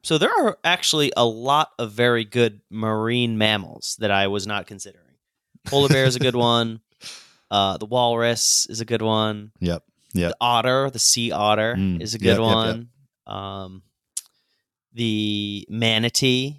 [0.03, 4.67] so there are actually a lot of very good marine mammals that I was not
[4.67, 5.05] considering.
[5.65, 6.81] Polar bear is a good one.
[7.49, 9.51] Uh, the walrus is a good one.
[9.59, 9.83] Yep.
[10.13, 10.29] Yep.
[10.31, 12.55] The otter, the sea otter, Mm, is a yep, good yep, yep.
[12.55, 12.89] one.
[13.27, 13.83] Um,
[14.93, 16.57] the manatee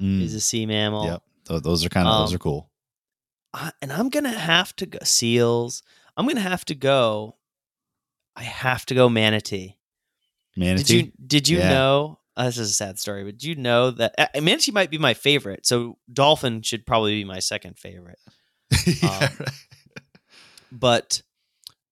[0.00, 1.04] Mm, is a sea mammal.
[1.06, 1.22] Yep.
[1.48, 2.70] Th- those are kind of those Um, are cool.
[3.52, 5.82] I, and I'm gonna have to go seals.
[6.16, 7.36] I'm gonna have to go.
[8.34, 9.76] I have to go manatee.
[10.56, 10.82] Manatee.
[10.82, 11.68] Did you did you Yeah.
[11.68, 12.18] know?
[12.36, 14.98] Uh, this is a sad story, but did you know that uh, manatee might be
[14.98, 15.64] my favorite?
[15.64, 18.18] So dolphin should probably be my second favorite.
[19.00, 19.48] Yeah, um, right.
[20.72, 21.22] But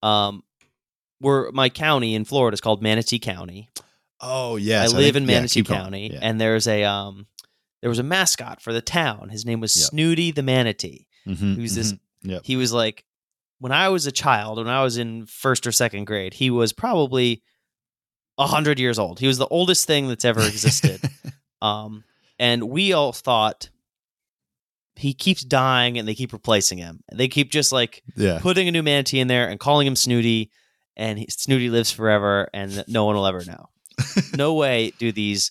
[0.03, 0.43] um,
[1.21, 3.69] we're my county in Florida is called Manatee County.
[4.23, 5.81] Oh yes, I live think- in Manatee going.
[5.81, 6.21] County, Yeah.
[6.23, 7.27] and there's a um,
[7.81, 9.29] there was a mascot for the town.
[9.31, 9.87] His name was Yep.
[9.91, 11.07] Snooty the Manatee.
[11.27, 11.93] Mhm, Who's this?
[11.93, 11.99] mhm.
[12.23, 12.43] Yep.
[12.45, 13.05] He was like,
[13.59, 16.73] when I was a child, when I was in first or second grade, he was
[16.73, 17.43] probably
[18.39, 19.19] a hundred years old.
[19.21, 21.01] He was the oldest thing that's ever existed.
[21.63, 22.05] um,
[22.39, 23.69] and we all thought
[24.95, 27.03] he keeps dying, and they keep replacing him.
[27.13, 28.39] They keep just like yeah.
[28.41, 30.51] putting a new manatee in there and calling him Snooty,
[30.97, 33.69] and he, Snooty lives forever, and no one will ever know.
[34.37, 35.51] no way do these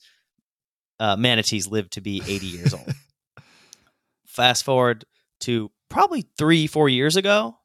[0.99, 2.87] uh, manatees live to be 80 years old.
[4.27, 5.05] Fast forward
[5.41, 7.55] to probably three, four years ago.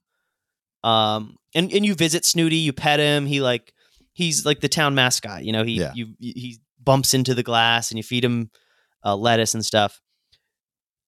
[0.83, 3.27] Um, and, and you visit Snooty, you pet him.
[3.27, 3.73] He like,
[4.13, 5.45] he's like the town mascot.
[5.45, 5.93] You know, he, Yeah.
[5.95, 8.51] you, he bumps into the glass and you feed him
[9.05, 10.01] uh, lettuce and stuff.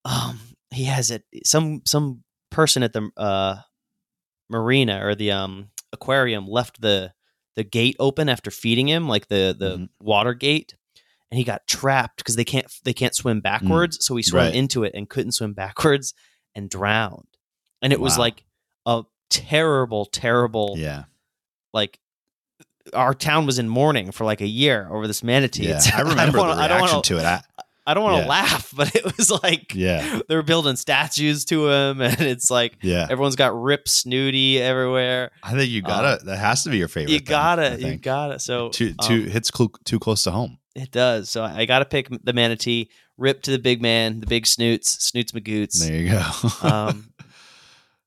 [0.04, 0.38] Um,
[0.70, 1.24] he has it.
[1.44, 3.56] Some, some person at the, uh,
[4.48, 7.12] marina or the, um, aquarium left the,
[7.58, 9.88] the gate open after feeding him, like the, the Mhm.
[10.00, 10.76] water gate
[11.30, 13.98] and he got trapped because they can't they can't swim backwards.
[14.00, 14.46] So he swam Mm.
[14.46, 14.54] Right.
[14.54, 16.14] into it and couldn't swim backwards
[16.54, 17.26] and drowned.
[17.82, 18.44] And it was like
[18.86, 21.04] a terrible, terrible Yeah.
[21.74, 21.98] like
[22.94, 25.68] our town was in mourning for like a year over this manatee.
[25.68, 25.80] Yeah.
[25.94, 27.24] I remember wanna, the I reaction wanna, to it.
[27.24, 27.42] I,
[27.88, 28.28] I don't want to Yeah.
[28.28, 30.20] laugh, but it was like yeah.
[30.28, 33.06] they were building statues to him, and it's like Yeah.
[33.08, 35.30] everyone's got rip snooty everywhere.
[35.42, 36.22] I think you gotta.
[36.24, 37.12] that has to be your favorite.
[37.12, 38.38] You gotta, you gotta.
[38.38, 40.58] So Too um, hits cl- too close to home.
[40.74, 41.28] It does.
[41.30, 42.90] So I got to pick the manatee.
[43.16, 45.84] Rip to the big man, the big snoots, snoots magoots.
[45.84, 46.22] There you go.
[46.68, 47.12] um,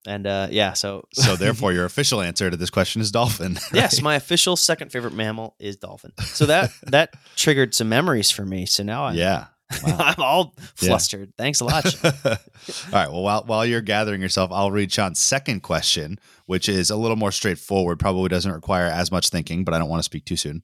[0.07, 3.57] and uh, yeah, so so therefore, your official answer to this question is dolphin.
[3.73, 6.11] yes, my official second favorite mammal is dolphin.
[6.23, 8.65] So that that triggered some memories for me.
[8.65, 9.47] So now I'm yeah.
[9.86, 11.34] I'm all flustered.
[11.38, 11.86] Thanks a lot.
[12.05, 12.31] All
[12.91, 13.10] right.
[13.12, 17.17] Well, while while you're gathering yourself, I'll read Sean's second question, which is a little
[17.17, 17.99] more straightforward.
[17.99, 20.63] Probably doesn't require as much thinking, but I don't want to speak too soon.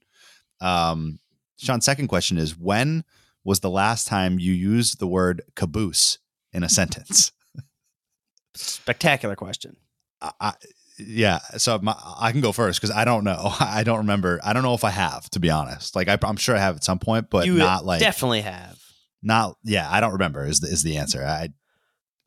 [0.60, 1.18] Um,
[1.56, 3.04] Sean's second question is: When
[3.44, 6.18] was the last time you used the word caboose
[6.52, 7.32] in a sentence?
[8.54, 9.76] Spectacular question.
[10.20, 10.52] I, I,
[10.98, 11.38] yeah.
[11.56, 13.52] So my, I can go first because I don't know.
[13.60, 14.40] I don't remember.
[14.44, 15.96] I don't know if I have, to be honest.
[15.96, 18.78] Like I, I'm sure I have at some point, but you not like definitely have.
[19.22, 19.56] Not.
[19.64, 20.44] Yeah, I don't remember.
[20.44, 21.24] Is the, is the answer?
[21.24, 21.48] I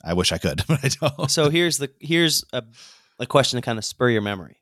[0.04, 1.30] I wish I could, but I don't.
[1.32, 2.64] So here's the here's a
[3.20, 4.58] a question to kind of spur your memory.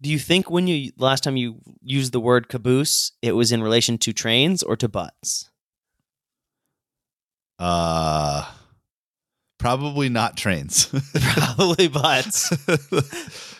[0.00, 3.62] Do you think when you last time you used the word caboose, it was in
[3.62, 5.50] relation to trains or to butts?
[7.58, 8.48] Uh,
[9.58, 10.86] probably not trains.
[11.32, 12.52] Probably butts.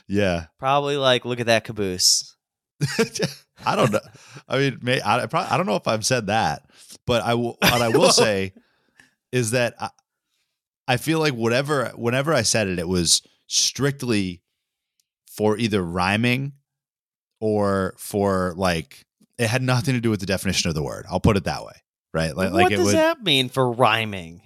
[0.06, 2.36] yeah, Probably like, look at that caboose.
[3.66, 4.00] I don't know.
[4.48, 6.62] I mean, may, I, I probably, I don't know if I've said that,
[7.06, 7.56] but I will.
[7.60, 8.52] What I will say
[9.32, 9.90] is that I,
[10.86, 14.42] I feel like whatever, whenever I said it, it was strictly
[15.36, 16.52] for either rhyming
[17.40, 19.04] or for like
[19.38, 21.06] it had nothing to do with the definition of the word.
[21.10, 21.74] I'll put it that way.
[22.12, 22.36] right?
[22.36, 22.94] Like what like it does would.
[22.96, 24.42] that mean for rhyming?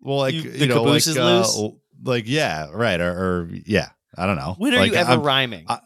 [0.00, 1.72] well, like you- you, the know, like, caboose is uh, loose?
[2.04, 4.54] like yeah, right, or, or yeah, I don't know.
[4.58, 5.64] When are Like, you ever I'm- rhyming?
[5.68, 5.80] I-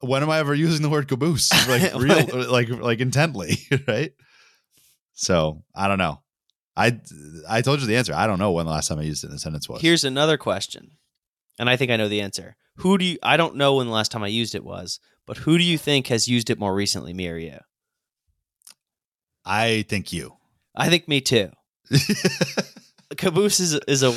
[0.00, 4.12] when am I ever using the word caboose like real like like intently right
[5.14, 6.20] so I don't know
[6.76, 7.00] I
[7.48, 9.28] I told you the answer I don't know when the last time I used it
[9.28, 10.92] in a sentence was Here's another question,
[11.58, 12.56] and I think I know the answer.
[12.76, 13.18] Who do you?
[13.22, 15.78] I don't know when the last time I used it was, but who do you
[15.78, 17.58] think has used it more recently, me or you?
[19.46, 20.36] I think you
[20.74, 21.50] I think me too.
[23.16, 24.10] Caboose is is a,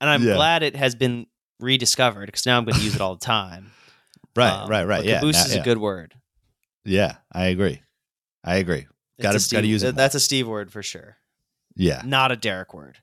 [0.00, 0.34] and I'm Yeah.
[0.34, 1.26] glad it has been
[1.60, 3.70] rediscovered because now I'm going to use it all the time.
[4.40, 5.60] Right Um, right right yeah caboose now- is yeah.
[5.60, 6.14] a good word.
[6.84, 7.82] yeah I agree
[8.44, 8.86] I agree
[9.20, 9.92] Gotta- gotta use it more.
[9.92, 11.16] That's a Steve word for sure.
[11.76, 12.98] yeah Not a Derek word.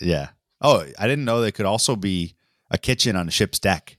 [0.00, 0.28] yeah
[0.60, 2.34] oh I didn't know they could also be
[2.70, 3.98] a kitchen on a ship's deck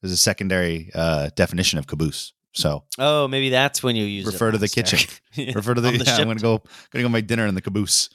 [0.00, 4.32] there's a secondary uh definition of caboose so Oh, maybe that's when you use it
[4.32, 4.98] refer to the kitchen.
[5.34, 7.62] Yeah, refer to the, on yeah, I'm gonna go gonna go make dinner in the
[7.62, 8.10] caboose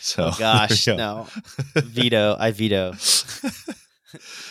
[0.00, 0.96] so Oh gosh, go.
[0.96, 1.26] no.
[1.74, 2.36] Veto.
[2.38, 2.94] I veto.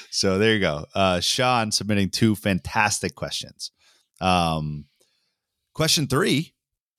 [0.09, 0.85] So there you go.
[0.93, 3.71] Uh, Sean submitting two fantastic questions.
[4.21, 4.85] Um,
[5.73, 6.53] question three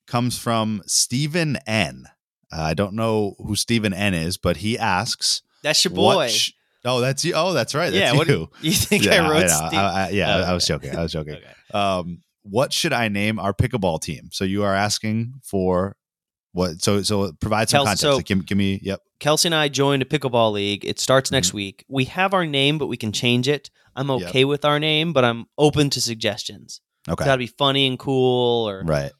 [0.06, 2.06] comes from Stephen N.
[2.52, 6.28] Uh, I don't know who Stephen N is, but he asks, That's your boy.
[6.28, 6.52] sh-
[6.84, 7.32] oh, that's you.
[7.36, 7.92] Oh, that's right.
[7.92, 8.18] That's yeah.
[8.18, 8.48] What you.
[8.60, 9.40] you think yeah, I wrote?
[9.42, 9.46] know.
[9.68, 9.78] Steve?
[9.78, 10.96] I- I- yeah, Oh, I was joking.
[10.96, 11.34] I was joking.
[11.34, 11.44] Okay.
[11.72, 14.30] Um, what should I name our pickleball team?
[14.32, 15.96] So you are asking for
[16.52, 16.82] what?
[16.82, 18.02] So so provide some Kels- context.
[18.02, 18.80] so- Like, give, give me.
[18.82, 19.00] Yep.
[19.18, 20.84] Kelsey and I joined a pickleball league.
[20.84, 21.56] It starts next Mm-hmm.
[21.56, 21.84] week.
[21.88, 23.70] We have our name, but we can change it.
[23.94, 24.28] I'm Yep.
[24.28, 26.80] okay with our name, but I'm open to suggestions.
[27.08, 27.22] Okay.
[27.22, 29.12] It's got to be funny and cool, or right.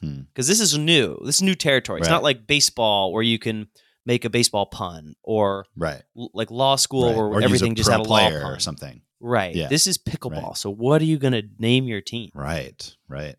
[0.00, 1.18] because this is new.
[1.24, 2.00] This is new territory.
[2.00, 2.14] It's Right.
[2.14, 3.68] not like baseball where you can
[4.04, 6.02] make a baseball pun, or Right.
[6.16, 7.16] l- like law school right.
[7.16, 8.32] where Or everything just had a law pun.
[8.34, 9.00] or something.
[9.20, 9.54] Right.
[9.54, 9.68] Yeah.
[9.68, 10.42] This is pickleball.
[10.48, 10.56] Right.
[10.56, 12.30] So what are you going to name your team?
[12.34, 12.94] Right.
[13.08, 13.36] Right.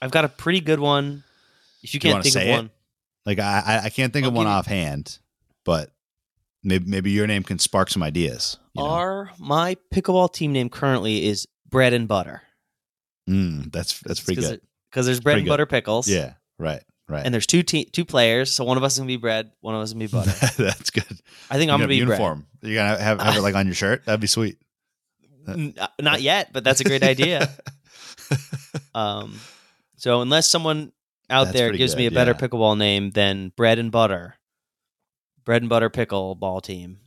[0.00, 1.24] I've got a pretty good one.
[1.84, 2.52] If you can't wanna think say of it?
[2.56, 2.70] one,
[3.26, 5.18] Like I, I- can't think I'll of one offhand,
[5.64, 5.92] but
[6.62, 8.56] maybe maybe your name can spark some ideas.
[8.74, 8.88] you know?
[8.88, 12.42] our my pickleball team name currently is Bread and Butter.
[13.28, 14.60] Mm, that's that's pretty good.
[14.90, 16.08] Because there's bread and butter pickles.
[16.08, 16.34] Yeah.
[16.58, 16.82] Right.
[17.06, 17.24] Right.
[17.24, 19.74] And there's two te- two players, so one of us is gonna be bread, one
[19.74, 20.30] of us is gonna be butter.
[20.62, 21.04] that's good.
[21.50, 22.46] I think You I'm gonna be uniform.
[22.62, 24.04] You're gonna have, have it like on your shirt.
[24.06, 24.56] That'd be sweet.
[25.46, 25.68] Uh,
[26.00, 27.50] Not yet, but that's a great idea.
[28.94, 29.38] Um,
[29.96, 30.92] so unless someone
[31.30, 32.46] out That's there gives me a better yeah.
[32.46, 34.36] pickleball name than bread and butter,
[35.44, 36.98] bread and butter pickleball team,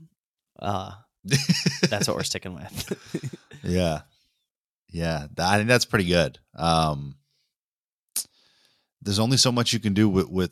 [0.59, 0.91] uh,
[1.89, 3.35] that's what we're sticking with.
[3.63, 4.01] yeah.
[4.91, 5.27] Yeah.
[5.37, 6.39] I think that's pretty good.
[6.55, 7.15] Um,
[9.01, 10.51] there's only so much you can do with with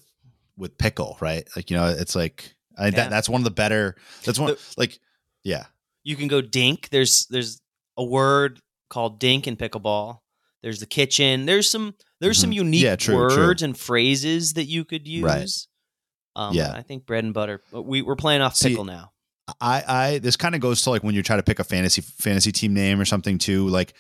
[0.58, 1.48] with pickle, right?
[1.56, 2.92] Like you know, it's like I, Yeah.
[2.92, 3.96] that, that's one of the better.
[4.24, 5.00] That's one The- like
[5.44, 5.66] yeah.
[6.04, 6.90] you can go dink.
[6.90, 7.62] There's there's
[7.98, 10.20] a word called dink in pickleball.
[10.66, 11.46] There's the kitchen.
[11.46, 12.56] There's some there's some Mhm.
[12.56, 13.38] unique Yeah, true, true.
[13.38, 15.24] words and phrases that you could use.
[15.24, 15.50] Right.
[16.36, 16.72] Um, Yeah.
[16.74, 17.62] I think bread and butter.
[17.72, 19.12] But we we're playing off See, pickle now.
[19.62, 22.02] I, I this kind of goes to like when you're trying to pick a fantasy
[22.02, 23.68] fantasy team name or something too.
[23.68, 23.94] Like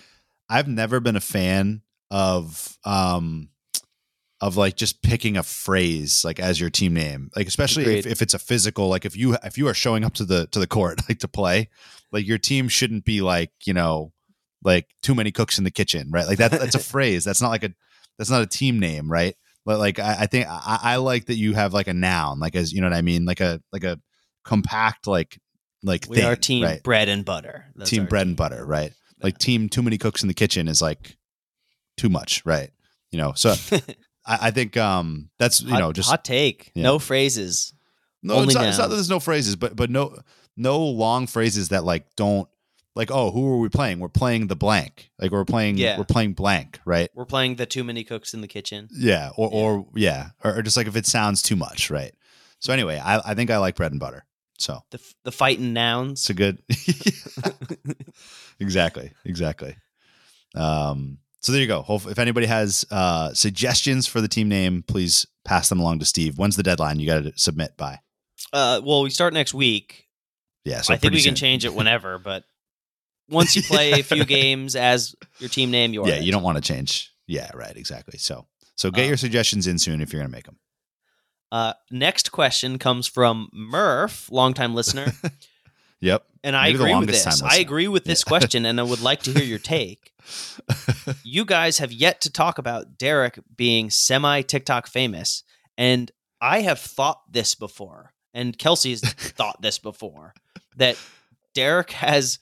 [0.49, 3.49] I've never been a fan of um
[4.41, 7.30] of like just picking a phrase like as your team name.
[7.36, 10.15] Like especially if, if it's a physical, like if you if you are showing up
[10.15, 11.69] to the to the court like to play,
[12.12, 14.13] like your team shouldn't be like, you know,
[14.65, 16.28] like too many cooks in the kitchen, right?
[16.28, 17.23] Like that that's a phrase.
[17.23, 17.73] That's not like a
[18.17, 19.36] that's not a team name, right?
[19.65, 22.56] But like I, I think I, I like that you have like a noun, like
[22.56, 23.99] as you know what I mean, like a like a
[24.43, 25.39] compact like
[25.84, 26.84] like We thing, are team right?
[26.84, 27.65] bread and butter.
[27.75, 28.91] That's team bread and butter, right?
[29.21, 31.15] Like team too many cooks in the kitchen is like
[31.97, 32.71] too much, right?
[33.12, 33.54] You know, so
[34.25, 36.71] I, I think um that's you hot, know just hot take.
[36.75, 36.84] yeah.
[36.84, 37.73] No phrases.
[38.23, 40.17] no, it's not, it's not that there's no phrases, but but no
[40.58, 42.47] no long phrases that like don't
[42.96, 44.00] like oh who are we playing?
[44.00, 45.98] We're playing the blank, like we're playing Yeah.
[45.98, 47.10] we're playing blank, right?
[47.14, 48.88] We're playing the too many cooks in the kitchen.
[48.92, 52.14] Yeah, or or yeah, or, or just like if it sounds too much, right?
[52.60, 54.26] So anyway, I I think I like bread and butter,
[54.58, 56.22] so The f- the fighting nouns.
[56.22, 56.60] it's a good
[58.60, 59.76] exactly exactly
[60.56, 65.28] um so there you go if anybody has uh suggestions for the team name please
[65.43, 68.00] pass them along to steve when's the deadline you got to submit by
[68.54, 70.08] Uh, well, we start next week.
[70.64, 72.43] yeah so I think we can change it whenever, but
[73.30, 76.07] once you play a few games as your team name, you are.
[76.09, 78.45] yeah you don't want to change yeah right exactly so
[78.76, 80.57] so get Um, your suggestions in soon if you're gonna make them
[81.51, 85.13] Uh, next question comes from Murph, longtime listener,
[86.01, 87.41] yep and I Maybe agree with this.
[87.43, 88.28] I agree with this Yeah.
[88.30, 90.11] question, and I would like to hear your take.
[91.23, 95.43] you guys have yet to talk about Derek being semi TikTok famous,
[95.78, 96.11] and
[96.41, 99.01] I have thought this before, and Kelsey's
[99.38, 100.34] thought this before
[100.78, 100.97] that
[101.53, 102.39] Derek has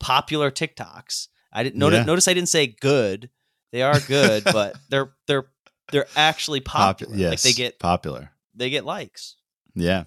[0.00, 1.28] popular TikToks.
[1.52, 1.98] I didn't notice.
[2.00, 2.04] Yeah.
[2.04, 3.30] Notice I didn't say good.
[3.72, 5.46] They are good, but they're they're
[5.92, 7.16] they're actually Pop- popular.
[7.16, 8.30] yes, Like they get popular.
[8.54, 9.36] they get likes.
[9.74, 10.04] Yeah,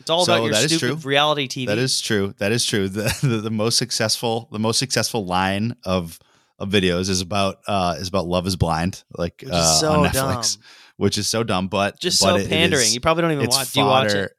[0.00, 1.08] It's all So about your that is stupid true.
[1.10, 1.66] reality TV.
[1.66, 2.34] that is true.
[2.38, 2.88] That is true.
[2.88, 6.18] The, the the most successful the most successful line of
[6.58, 9.92] of videos is about uh is about Love Is Blind, like which uh, is so
[10.04, 10.64] on Netflix, dumb.
[10.96, 12.84] which is so dumb, but Just but so it- it pandering.
[12.86, 13.72] is- you probably don't even watch.
[13.72, 14.32] Do you watch it?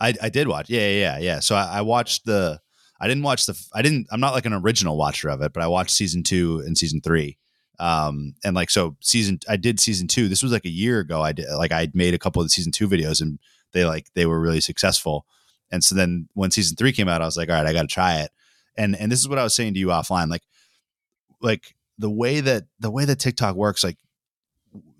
[0.00, 0.68] I I did watch.
[0.68, 1.40] Yeah, yeah, yeah, yeah.
[1.40, 2.60] So I, I watched the.
[3.00, 3.60] I didn't watch the.
[3.74, 4.06] I didn't.
[4.10, 7.00] I'm not like an original watcher of it, but I watched season two and season
[7.00, 7.38] three.
[7.78, 9.40] Um, and like so, season.
[9.48, 10.28] I did season two.
[10.28, 11.22] This was like a year ago.
[11.22, 13.38] I did like I made a couple of the season two videos, and
[13.72, 15.26] they like they were really successful.
[15.70, 17.82] And so then when season three came out, I was like, all right, I got
[17.82, 18.30] to try it.
[18.76, 20.42] And and this is what I was saying to you offline, like
[21.40, 23.98] like the way that the way that TikTok works, like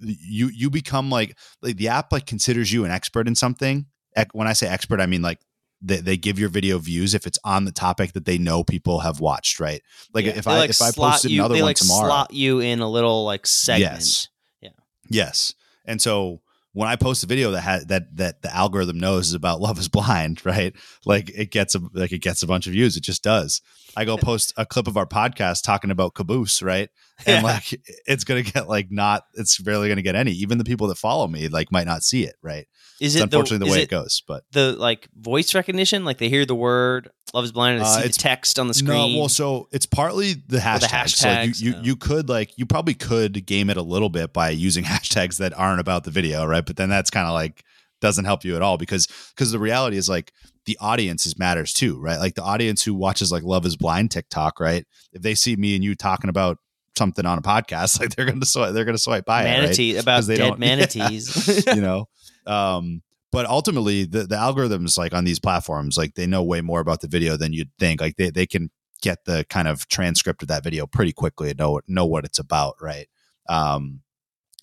[0.01, 3.86] you you become like like the app like considers you an expert in something.
[4.32, 5.40] When I say expert, I mean like
[5.83, 9.01] they, they give your video views if it's on the topic that they know people
[9.01, 9.83] have watched, right?
[10.14, 10.33] Like Yeah.
[10.37, 12.81] if I like, if I posted you, another they, one like, tomorrow, slot you in
[12.81, 13.95] a little like segment.
[13.95, 14.29] Yes.
[14.61, 14.70] Yeah.
[15.09, 15.55] Yes.
[15.85, 16.41] And so
[16.72, 19.79] when I post a video that had that that the algorithm knows is about Love
[19.79, 20.74] is Blind, right?
[21.05, 22.97] Like it gets a like it gets a bunch of views.
[22.97, 23.61] It just does.
[23.97, 26.90] I go post a clip of our podcast talking about caboose, right?
[27.26, 27.53] And Yeah.
[27.53, 30.32] like it's gonna get like not it's barely gonna get any.
[30.32, 32.66] Even the people that follow me like might not see it, right?
[33.01, 34.22] Is It's it unfortunately the, is way it it goes.
[34.26, 36.05] But the like voice recognition?
[36.05, 38.68] Like they hear the word "Love Is Blind" and they Uh, see the text on
[38.68, 39.14] the screen.
[39.14, 41.12] No, well, so it's partly the hashtags.
[41.12, 41.82] the So, like, you, you oh.
[41.82, 45.53] you could like you probably could game it a little bit by using hashtags that
[45.59, 46.64] aren't about the video, right?
[46.64, 47.64] But then that's kind of like
[48.07, 50.32] doesn't help you at all because because the reality is like
[50.64, 52.20] the audience is matters too, right?
[52.20, 54.86] Like the audience who watches like Love Is Blind TikTok, right?
[55.12, 56.59] If they see me and you talking about
[56.96, 59.61] something on a podcast, like they're gonna swipe they're gonna swipe by it, right?
[59.62, 61.66] manatee about they dead don't- manatees.
[61.74, 62.09] you know
[62.46, 63.02] um
[63.32, 67.00] but ultimately the, the algorithms like on these platforms like they know way more about
[67.00, 68.70] the video than you'd think like they, they can
[69.02, 72.38] get the kind of transcript of that video pretty quickly and know know what it's
[72.38, 73.09] about right
[73.48, 74.00] um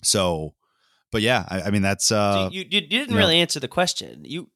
[0.02, 0.54] so
[1.14, 4.24] but yeah i, I mean that's uh So you, you, didn't really answer the question.
[4.24, 4.50] You,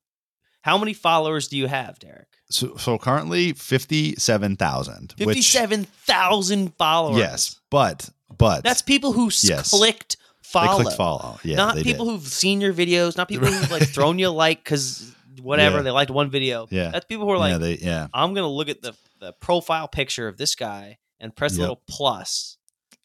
[0.63, 2.27] how many followers do you have, Derek?
[2.51, 5.15] so, so currently 57,000.
[5.17, 7.19] 57,000 followers.
[7.19, 9.71] yes but but that's people who Yes.
[9.71, 10.83] clicked they follow.
[10.83, 12.13] clicked follow yeah not they people did.
[12.13, 13.17] who've seen your videos.
[13.17, 15.83] Not people who've like thrown you a like because whatever Yeah.
[15.83, 16.67] they liked one video.
[16.71, 16.91] Yeah.
[16.91, 19.89] that's people who are like, yeah they yeah I'm gonna look at the the profile
[19.89, 21.61] picture of this guy and press Yep.
[21.61, 22.57] little plus.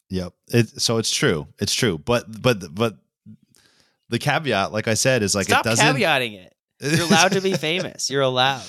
[0.09, 0.33] Yep.
[0.49, 1.47] It, so it's true.
[1.59, 1.97] It's true.
[1.97, 2.93] But but but
[4.13, 5.85] the caveat, like I said, is like Stop it doesn't.
[5.97, 6.53] caveating it.
[6.81, 8.09] You're allowed to be famous.
[8.09, 8.63] You're allowed.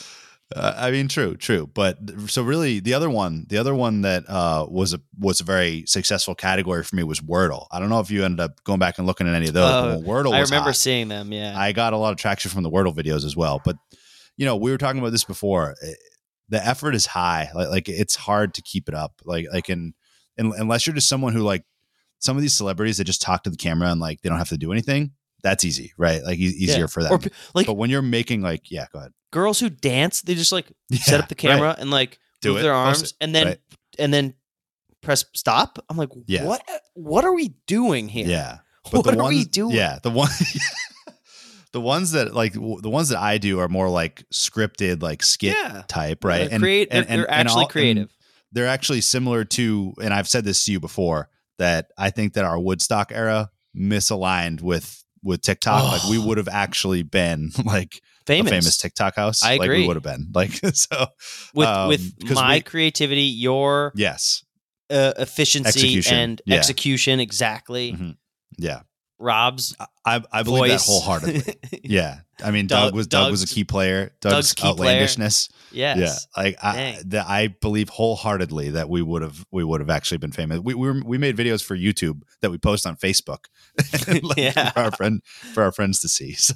[0.54, 1.68] Uh, I mean, true, true.
[1.72, 5.44] But so really, the other one, the other one that uh, was a was a
[5.44, 7.66] very successful category for me was Wordle.
[7.72, 9.70] I don't know if you ended up going back and looking at any of those.
[9.70, 11.32] Oh, Wordle I remember hot, seeing them.
[11.32, 11.54] Yeah.
[11.58, 13.60] I got a lot of traction from the Wordle videos as well.
[13.64, 13.76] But
[14.36, 15.74] you know, we were talking about this before.
[15.82, 15.92] Eh,
[16.50, 17.50] The effort is high.
[17.54, 19.22] Like, like it's hard to keep it up.
[19.24, 19.94] Like, like in,
[20.36, 21.64] in unless you're just someone who like
[22.18, 24.50] some of these celebrities that just talk to the camera and like they don't have
[24.50, 25.12] to do anything.
[25.44, 26.20] That's easy, right?
[26.24, 26.86] Like e- easier Yeah.
[26.86, 27.12] for them.
[27.12, 27.20] Or
[27.54, 29.12] like but when you're making like, yeah, go ahead.
[29.30, 31.78] girls who dance, they just like Yeah, set up the camera right.
[31.78, 33.58] and like Do move it, their arms it, and then right.
[33.98, 34.34] and then
[35.02, 35.78] press stop.
[35.88, 36.44] I'm like, Yeah.
[36.46, 36.62] what?
[36.68, 38.26] Uh, what are we doing here?
[38.26, 38.58] Yeah.
[38.90, 39.76] What the are we ones- doing?
[39.76, 40.28] Yeah, the one
[41.72, 45.22] the ones that like w- the ones that I do are more like scripted like
[45.22, 45.82] skit Yeah.
[45.88, 46.48] type, right?
[46.50, 48.10] They're create- they're- they're actually all- creative.
[48.52, 51.28] they're actually similar to and I've said this to you before
[51.58, 55.82] that I think that our Woodstock era misaligned with with TikTok.
[55.92, 56.26] Like we Oh.
[56.26, 58.50] would have actually been like Famous.
[58.50, 59.42] a famous TikTok house.
[59.42, 59.80] I Like agree.
[59.80, 60.28] we would have been.
[60.34, 61.06] Like so
[61.54, 64.44] with um, with my we- creativity, your yes.
[64.90, 66.16] uh, efficiency Execution.
[66.18, 66.56] and Yeah.
[66.56, 67.92] execution exactly.
[67.92, 68.16] Mhm.
[68.58, 68.80] Yeah.
[69.18, 71.54] Rob's I I believe that wholeheartedly.
[71.84, 72.20] Yeah.
[72.42, 74.12] I mean Doug- Doug, was Doug was a key player.
[74.20, 75.00] Doug's Doug's, key player.
[75.00, 75.18] yes.
[75.72, 76.06] Yeah,
[76.42, 80.58] like I, I believe wholeheartedly that we would have we would have actually been famous.
[80.60, 83.44] We we, were, we made videos for YouTube that we post on Facebook,
[84.08, 84.70] like, Yeah.
[84.72, 85.20] for our friend
[85.52, 86.34] for our friends to see.
[86.34, 86.54] So,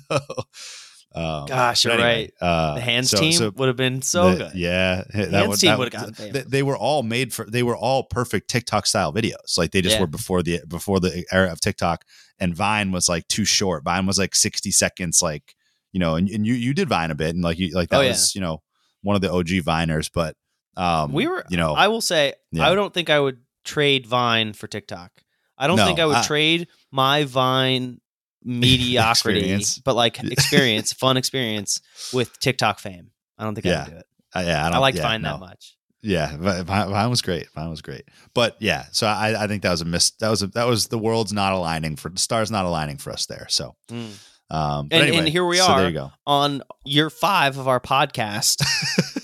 [1.15, 4.37] um, Gosh, you're anyway, uh, the hands so- team so would have been so the-
[4.45, 4.55] good.
[4.55, 7.45] Yeah, that Hands would- team would've gotten they, they were all made for.
[7.47, 9.57] They were all perfect TikTok style videos.
[9.57, 10.03] Like they just Yeah.
[10.03, 12.05] were before the before the era of TikTok.
[12.39, 13.83] And Vine was like too short.
[13.85, 15.21] Vine was like sixty seconds.
[15.23, 15.55] Like
[15.93, 17.99] you know, and, and you you did Vine a bit, and like you like that
[17.99, 18.11] Oh, yeah.
[18.11, 18.63] was you know
[19.03, 20.11] one of the OG Viners.
[20.13, 20.37] But
[20.77, 22.69] um, we were you know I will say Yeah.
[22.71, 25.11] I don't think I would trade Vine for TikTok.
[25.57, 28.01] I don't No, think I would I- trade my Vine
[28.45, 29.79] mediocrity, Experience.
[29.79, 31.81] but like experience, fun experience
[32.13, 33.11] with TikTok fame.
[33.39, 33.85] I don't think I Yeah.
[33.85, 34.07] would do it.
[34.35, 35.33] uh, yeah, I, I, like yeah, Vine no.
[35.33, 35.75] that much.
[36.01, 37.49] Yeah, Vi- Vine, was great.
[37.57, 38.05] Vine was great.
[38.33, 40.13] But yeah, so I, I think that was a miss.
[40.21, 43.13] That was a, that was the world's not aligning for the stars not aligning for
[43.13, 43.47] us there.
[43.49, 44.11] So Mm.
[44.51, 45.81] um, but And- and here we so are.
[45.81, 46.13] there you go.
[46.27, 48.63] On year five of our podcast,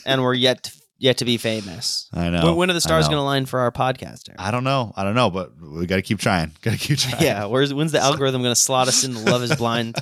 [0.06, 0.72] and we're yet to,
[1.04, 2.08] yet to be famous.
[2.14, 2.46] I know.
[2.46, 4.34] When, when are the stars going to line for our podcaster?
[4.38, 4.92] I don't know.
[4.96, 6.52] I don't know, but we got to keep trying.
[6.62, 7.22] Got to keep trying.
[7.22, 9.96] yeah, where's when's the algorithm going to slot us in the Love Is Blind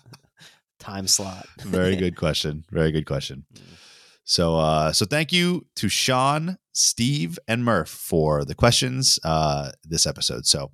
[0.78, 1.46] time slot?
[1.60, 2.64] Very good question.
[2.70, 3.46] Very good question.
[4.24, 10.06] So, uh, so thank you to Sean, Steve, and Murph for the questions uh, this
[10.06, 10.44] episode.
[10.44, 10.72] So,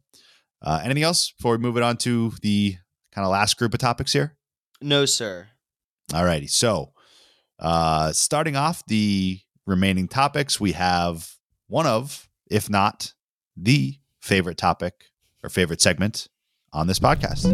[0.63, 2.77] uh, anything else before we move it on to the
[3.15, 4.37] kind of last group of topics here?
[4.83, 5.47] No, sir.
[6.13, 6.49] All righty.
[6.49, 6.95] So,
[7.61, 11.33] uh, starting off the remaining topics, we have
[11.69, 13.13] one of, if not
[13.57, 14.95] the favorite topic
[15.43, 16.29] or favorite segment
[16.73, 17.45] on this podcast.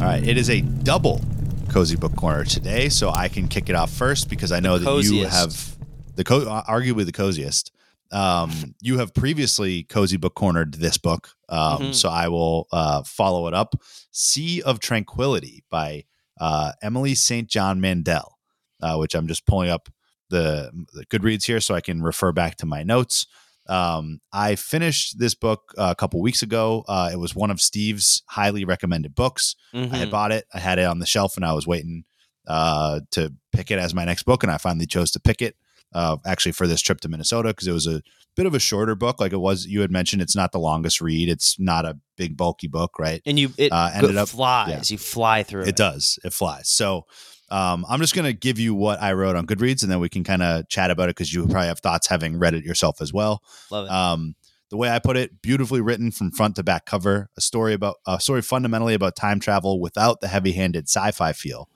[0.00, 1.20] All right, it is a double
[1.68, 4.84] cozy book corner today, so I can kick it off first because I know that
[5.04, 5.76] you have
[6.16, 7.71] the co- uh, arguably the coziest.
[8.12, 11.94] Um, you have previously cozy book cornered this book, um, Mhm.
[11.94, 13.74] so I will uh, follow it up.
[14.10, 16.04] "Sea of Tranquility" by
[16.40, 17.48] uh, Emily St.
[17.48, 18.38] John Mandel,
[18.82, 19.88] uh, which I'm just pulling up
[20.30, 23.26] the, the Goodreads here so I can refer back to my notes.
[23.68, 26.84] Um, I finished this book uh, a couple weeks ago.
[26.88, 29.54] Uh, it was one of Steve's highly recommended books.
[29.72, 29.90] I Mhm.
[29.90, 30.46] had bought it.
[30.52, 32.04] I had it on the shelf, and I was waiting
[32.48, 34.42] uh, to pick it as my next book.
[34.42, 35.54] And I finally chose to pick it.
[35.94, 38.02] Uh, actually, for this trip to Minnesota, because it was a
[38.36, 39.20] bit of a shorter book.
[39.20, 41.28] Like it was, you had mentioned, it's not the longest read.
[41.28, 43.20] It's not a big bulky book, right?
[43.26, 44.68] And you it Uh, ended up- flies.
[44.90, 44.94] yeah.
[44.94, 45.68] You fly through it.
[45.68, 46.18] It does.
[46.24, 46.68] It flies.
[46.70, 47.06] So
[47.50, 50.08] um, I'm just going to give you what I wrote on Goodreads, and then we
[50.08, 53.02] can kind of chat about it because you probably have thoughts having read it yourself
[53.02, 53.42] as well.
[53.70, 53.90] Love it.
[53.90, 54.34] Um,
[54.70, 57.96] the way I put it, beautifully written from front to back cover, a story about
[58.06, 61.68] a story fundamentally about time travel without the heavy-handed sci-fi feel.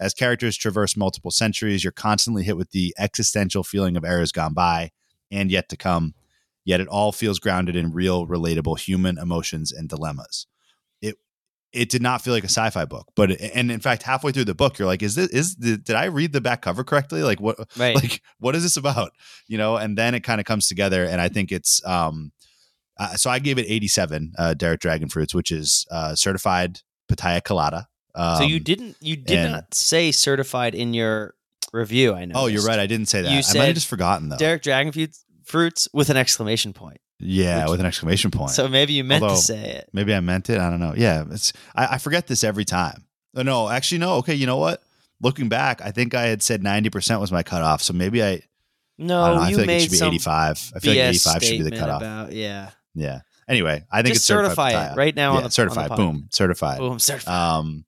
[0.00, 4.54] As characters traverse multiple centuries, you're constantly hit with the existential feeling of eras gone
[4.54, 4.90] by
[5.30, 6.14] and yet to come.
[6.64, 10.46] Yet it all feels grounded in real, relatable human emotions and dilemmas.
[11.00, 11.16] It
[11.72, 14.44] it did not feel like a sci-fi book, but it, and in fact, halfway through
[14.44, 17.22] the book, you're like, "Is this is did I read the back cover correctly?
[17.22, 17.94] Like what right.
[17.94, 19.12] like what is this about
[19.46, 22.32] you know and then it kind of comes together and i think it's um
[22.98, 26.80] uh, so i gave it 87 uh derek dragon fruits which is uh certified
[27.10, 31.34] pitaya colada um, so you didn't you did and- not say certified in your
[31.72, 32.34] review, I know.
[32.36, 33.30] oh you're right i didn't say that.
[33.30, 34.36] You i might have just forgotten though.
[34.38, 34.92] Derek Dragon
[35.44, 37.00] Fruits- with an exclamation point.
[37.18, 38.50] yeah which- with an exclamation point.
[38.52, 39.88] So maybe you meant Although- to say it.
[39.92, 40.94] maybe i meant it i don't know.
[40.96, 43.04] Yeah it's i, I forget this every time.
[43.36, 44.82] Oh, no actually no okay you know what?
[45.20, 48.40] Looking back i think i had said 90% was my cutoff so maybe i
[48.98, 50.78] No, I, don't know, I you feel like made it should be some 85 i
[50.78, 50.96] feel BS
[51.26, 52.00] like 85 should be the cutoff.
[52.02, 53.20] About, yeah, yeah.
[53.48, 56.28] Anyway i think Just it's certified it right now yeah, on the certified the boom
[56.30, 56.78] certified.
[56.78, 57.34] Boom, certified.
[57.34, 57.84] Um,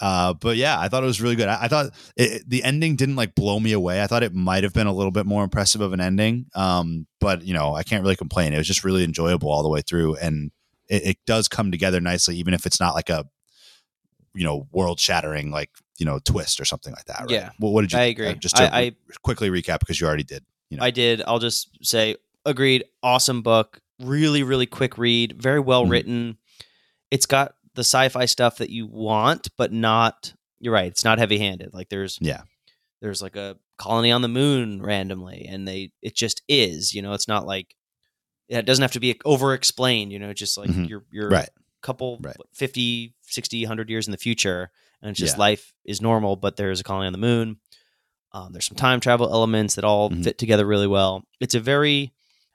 [0.00, 1.48] uh, but yeah, I thought it was really good.
[1.48, 4.02] I, I thought it, the ending didn't like blow me away.
[4.02, 6.46] I thought it might have been a little bit more impressive of an ending.
[6.54, 8.52] Um, but you know, I can't really complain.
[8.52, 10.50] It was just really enjoyable all the way through, and
[10.88, 13.24] it, it does come together nicely, even if it's not like a
[14.34, 17.20] you know world shattering like you know twist or something like that.
[17.20, 17.30] Right?
[17.30, 17.50] Yeah.
[17.58, 17.98] What, what did you?
[17.98, 18.28] I agree.
[18.28, 20.44] Uh, just I- I- quickly recap because you already did.
[20.70, 21.22] You know, I did.
[21.26, 22.84] I'll just say, agreed.
[23.02, 23.80] Awesome book.
[24.00, 25.40] Really, really quick read.
[25.40, 25.90] Very well Mhm.
[25.90, 26.38] written.
[27.10, 30.34] It's got the sci-fi stuff that you want, but not.
[30.58, 30.86] You're right.
[30.90, 31.72] It's not heavy-handed.
[31.72, 32.42] Like there's Yeah.
[33.00, 36.94] there's like a colony on the moon randomly, and they it just is.
[36.94, 37.74] You know, it's not like
[38.48, 40.12] it doesn't have to be over-explained.
[40.12, 40.88] You know, just like Mhm.
[40.88, 41.48] you're you're right.
[41.82, 42.36] couple Right.
[42.38, 44.70] what, 50 60 100 years in the future
[45.02, 45.40] and it's just Yeah.
[45.40, 47.58] life is normal but there's a colony on the moon
[48.32, 50.24] um, there's some time travel elements that all Mhm.
[50.24, 52.12] fit together really well it's a very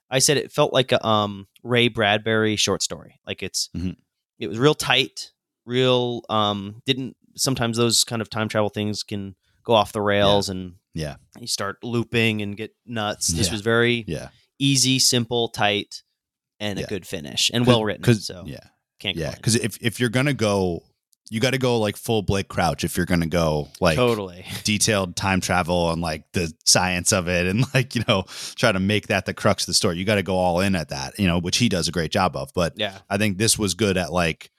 [0.09, 3.95] i said it felt like a um, ray bradbury short story like it's Mhm.
[4.41, 5.31] It was real tight
[5.65, 10.49] real um didn't sometimes those kind of time travel things can go off the rails
[10.49, 11.15] and Yeah.
[11.39, 13.53] you start looping and get nuts this Yeah.
[13.53, 14.29] was very Yeah.
[14.59, 16.03] easy simple tight
[16.59, 18.59] and a good finish and well written so yeah,
[18.99, 19.33] can't yeah.
[19.35, 20.83] Because if if you're gonna go,
[21.31, 22.83] you got to go like full Blake Crouch.
[22.83, 24.45] If you're gonna go like totally.
[24.65, 28.25] detailed time travel and like the science of it and like you know
[28.55, 30.75] try to make that the crux of the story you got to go all in
[30.75, 32.97] at that you know which he does a great job of but Yeah.
[33.09, 34.51] i think this was good at like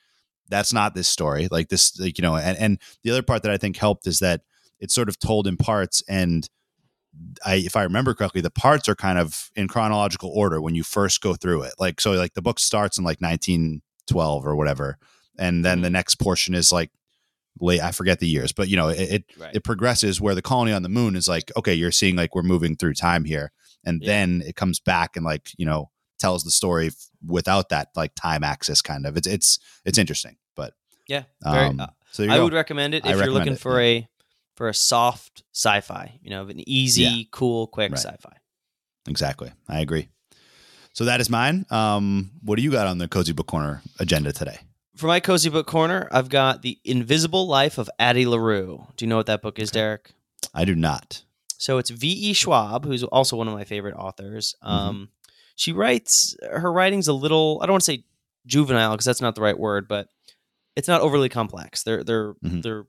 [0.48, 3.52] that's not this story like this like you know and, and the other part that
[3.52, 4.40] i think helped is that
[4.80, 6.48] it's sort of told in parts and
[7.44, 10.82] i if i remember correctly the parts are kind of in chronological order when you
[10.82, 14.96] first go through it like so like the book starts in like 1912 or whatever
[15.38, 16.90] and then the next portion is like
[17.60, 19.54] late i forget the years but you know it, it Right.
[19.54, 22.42] it progresses where the colony on the moon is like okay you're seeing like we're
[22.42, 23.52] moving through time here
[23.84, 24.06] and Yeah.
[24.08, 28.14] then it comes back and like you know tells the story f- without that like
[28.14, 30.72] time axis kind of it's it's it's interesting but
[31.08, 31.24] yeah.
[31.42, 32.44] Very, um, uh, so I go.
[32.44, 34.08] would recommend it I if you're looking it, for a
[34.56, 37.22] for a soft sci-fi, you know, an easy, Yeah.
[37.32, 37.98] cool, quick Right.
[37.98, 38.36] sci-fi.
[39.08, 40.08] exactly i agree
[40.94, 41.64] So that is mine.
[41.70, 44.58] Um, what do you got on the cozy book corner agenda today?
[44.96, 48.86] For my cozy book corner, I've got The Invisible Life of Addie LaRue.
[48.96, 50.10] Do you know what that book is, Derek?
[50.54, 51.22] I do not.
[51.56, 52.32] So it's V.E.
[52.34, 54.54] Schwab, who's also one of my favorite authors.
[54.62, 55.08] Um,
[55.56, 58.04] she writes, her writing's a little, I don't want to say
[58.46, 60.08] juvenile because that's not the right word, but
[60.76, 61.82] it's not overly complex.
[61.84, 62.62] They're, they're, Mhm.
[62.62, 62.84] they're,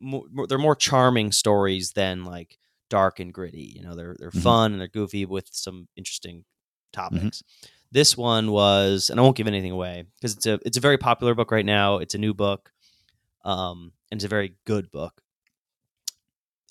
[0.00, 2.58] more, they're more charming stories than like
[2.90, 3.72] dark and gritty.
[3.76, 4.42] You know, they're, they're Mhm.
[4.42, 6.44] fun and they're goofy with some interesting
[6.92, 7.42] topics.
[7.94, 10.98] This one was, and I won't give anything away because it's a, it's a very
[10.98, 11.98] popular book right now.
[11.98, 12.72] It's a new book.
[13.44, 15.22] Um, and it's a very good book.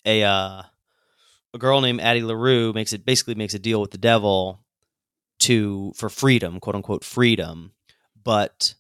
[0.05, 0.63] A, uh,
[1.53, 4.65] a girl named Addie LaRue makes it basically makes a deal with the devil
[5.39, 7.71] to for freedom, quote unquote freedom.
[8.21, 8.75] But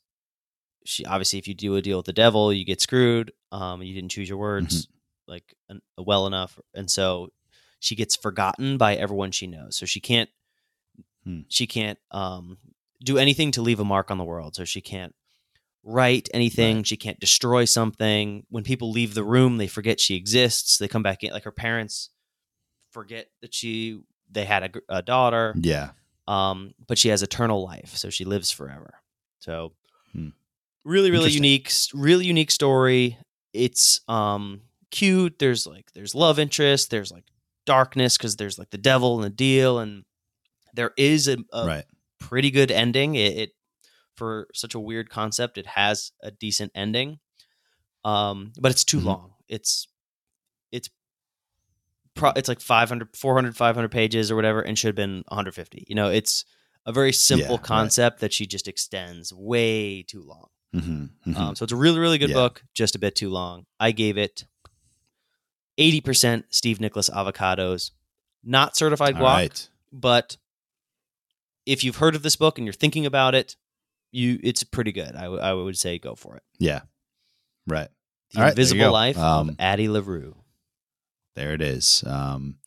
[0.83, 3.31] she obviously, if you do a deal with the devil, you get screwed.
[3.53, 4.89] Um, you didn't choose your words
[5.29, 7.29] like en- well enough, and so
[7.79, 9.77] she gets forgotten by everyone she knows.
[9.77, 10.29] So she can't
[11.23, 11.41] Hmm.
[11.47, 12.57] she can't um,
[13.03, 14.55] do anything to leave a mark on the world.
[14.55, 15.15] So she can't
[15.83, 16.77] write anything.
[16.77, 16.87] Right.
[16.87, 18.45] She can't destroy something.
[18.49, 20.77] When people leave the room, they forget she exists.
[20.77, 22.09] They come back in, like her parents
[22.91, 23.99] forget that she
[24.31, 25.53] they had a, a daughter.
[25.59, 25.91] Yeah.
[26.27, 28.95] Um, but she has eternal life, so she lives forever.
[29.39, 29.73] So
[30.13, 30.29] Hmm.
[30.85, 33.17] really, really unique, really unique story.
[33.53, 34.61] It's um
[34.91, 35.39] cute.
[35.39, 36.89] There's like there's love interest.
[36.91, 37.25] There's like
[37.65, 40.05] darkness because there's like the devil and the deal, and
[40.73, 41.85] there is a, a right.
[42.19, 43.15] pretty good ending.
[43.15, 43.49] It, it
[44.15, 47.19] for such a weird concept, it has a decent ending.
[48.05, 49.05] Um, but it's too Mhm.
[49.05, 49.33] long.
[49.47, 49.87] It's
[50.71, 50.89] it's
[52.15, 55.85] pro- it's like 500 400 500 pages or whatever and should have been 150.
[55.87, 56.45] You know, it's
[56.85, 57.63] a very simple right.
[57.65, 60.47] concept that she just extends way too long.
[60.75, 61.37] Mm-hmm.
[61.37, 62.35] Um, so it's a really, really good Yeah.
[62.35, 63.65] book, just a bit too long.
[63.79, 64.43] I gave it
[65.79, 67.91] 80% Steve Nicholas avocados,
[68.43, 69.69] not certified guac, right.
[69.91, 70.37] but
[71.65, 73.55] if you've heard of this book and you're thinking about it,
[74.11, 75.15] you it's pretty good.
[75.15, 76.43] I, w- I would say go for it.
[76.59, 76.81] Yeah.
[77.67, 77.89] Right.
[78.31, 78.91] The All right, Invisible go.
[78.91, 80.35] Life Um, of Addie LaRue.
[81.35, 82.03] There it is.
[82.05, 82.57] Um,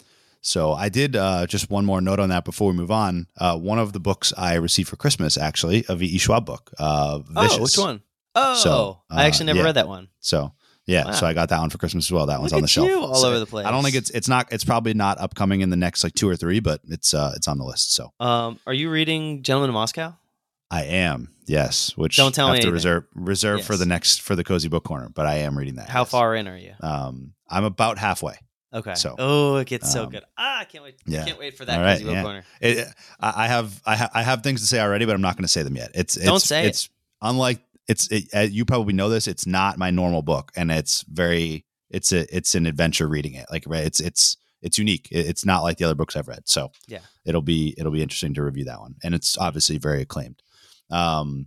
[0.41, 3.27] so I did uh, just one more note on that before we move on.
[3.37, 6.19] Uh, one of the books I received for Christmas, actually, a V.E.
[6.19, 7.59] Schwab book, uh, Vicious.
[7.59, 8.03] Oh, which one?
[8.35, 9.65] Oh, So, I uh, actually never yeah.
[9.67, 10.09] read that one.
[10.21, 10.53] So
[10.87, 11.11] yeah, Wow.
[11.13, 12.27] so I got that one for Christmas as well.
[12.27, 12.89] That one's on the shelf.
[12.91, 13.67] all So over the place.
[13.67, 16.29] I don't think it's it's not it's probably not upcoming in the next like two
[16.29, 17.93] or three, but it's uh it's on the list.
[17.95, 20.15] So Um, are you reading Gentleman in Moscow?
[20.71, 22.73] I am yes, which Don't tell I me to anything.
[22.75, 25.89] reserve reserve for the next for the cozy book corner, but I am reading that.
[25.89, 26.11] How yes.
[26.11, 26.73] far in are you?
[26.81, 28.35] Um, I'm about halfway.
[28.75, 28.95] Okay.
[28.95, 30.23] so, oh, it gets so um, good.
[30.37, 30.97] Ah, I can't wait.
[31.07, 31.25] yeah.
[31.25, 32.23] Can't wait for that All right, Cozy Book yeah.
[32.23, 32.45] corner.
[32.61, 32.89] It,
[33.21, 35.45] I I have I, ha- I have things to say already, but I'm not going
[35.45, 35.93] to say them yet.
[35.95, 36.69] It's, it's Don't say it.
[36.71, 36.91] it's
[37.23, 39.27] unlike it's it, uh, you probably know this.
[39.27, 43.47] It's not my normal book, and it's very it's a it's an adventure reading it.
[43.51, 45.09] Like right, it's it's it's unique.
[45.11, 46.49] It's not like the other books I've read.
[46.49, 47.01] So Yeah.
[47.25, 50.43] it'll be it'll be interesting to review that one, and it's obviously very acclaimed.
[50.91, 51.47] Um,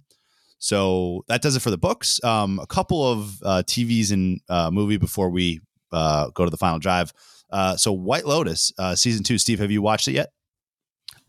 [0.57, 2.21] so that does it for the books.
[2.23, 5.61] Um, a couple of uh, TVs and uh, movie before we
[5.91, 7.13] uh, go to the final drive.
[7.49, 9.37] Uh, so White Lotus uh, season two.
[9.37, 10.29] Steve, have you watched it yet?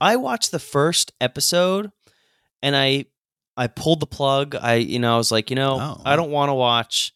[0.00, 1.90] I watched the first episode
[2.62, 3.06] and I
[3.60, 4.54] I pulled the plug.
[4.54, 6.02] I you know, I was like, you know, Oh.
[6.04, 7.12] I don't want to watch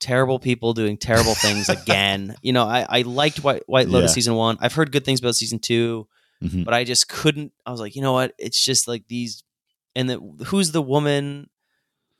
[0.00, 2.36] terrible people doing terrible things again.
[2.42, 4.14] You know, I, I liked White White Lotus Yeah.
[4.14, 4.56] season one.
[4.60, 6.06] I've heard good things about season two,
[6.42, 6.64] Mhm.
[6.64, 8.32] but I just couldn't I was like, you know what?
[8.38, 9.42] It's just like these
[9.96, 11.50] and the who's the woman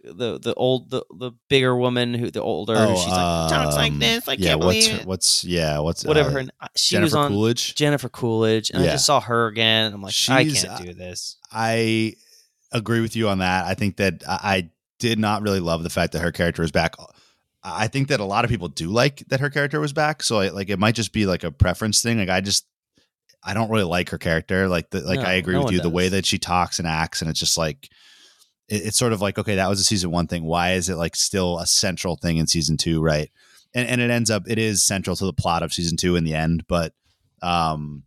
[0.02, 3.92] the the old the, the bigger woman who the older who she's like talks like
[3.92, 6.94] um, this I yeah, can't what's believe her- what's yeah, what's whatever uh, her she
[6.94, 7.74] Jennifer was on Coolidge.
[7.74, 11.36] Jennifer Coolidge and I just saw her again I'm like I can't uh, do this.
[11.52, 12.14] I
[12.72, 13.64] agree with you on that.
[13.64, 16.96] I think that I, did not really love the fact that her character was back.
[17.62, 20.22] I think that a lot of people do like that her character was back.
[20.22, 22.18] So I, like it might just be like a preference thing.
[22.18, 22.66] Like I just
[23.42, 24.68] I don't really like her character.
[24.68, 25.80] Like the, like No, I agree no with you.
[25.80, 27.88] The way that she talks and acts, and it's just like
[28.68, 30.44] it, it's sort of like okay, that was a season one thing.
[30.44, 33.00] Why is it like still a central thing in season two?
[33.00, 33.30] Right.
[33.74, 36.24] And and it ends up it is central to the plot of season two in
[36.24, 36.92] the end, but
[37.42, 38.04] um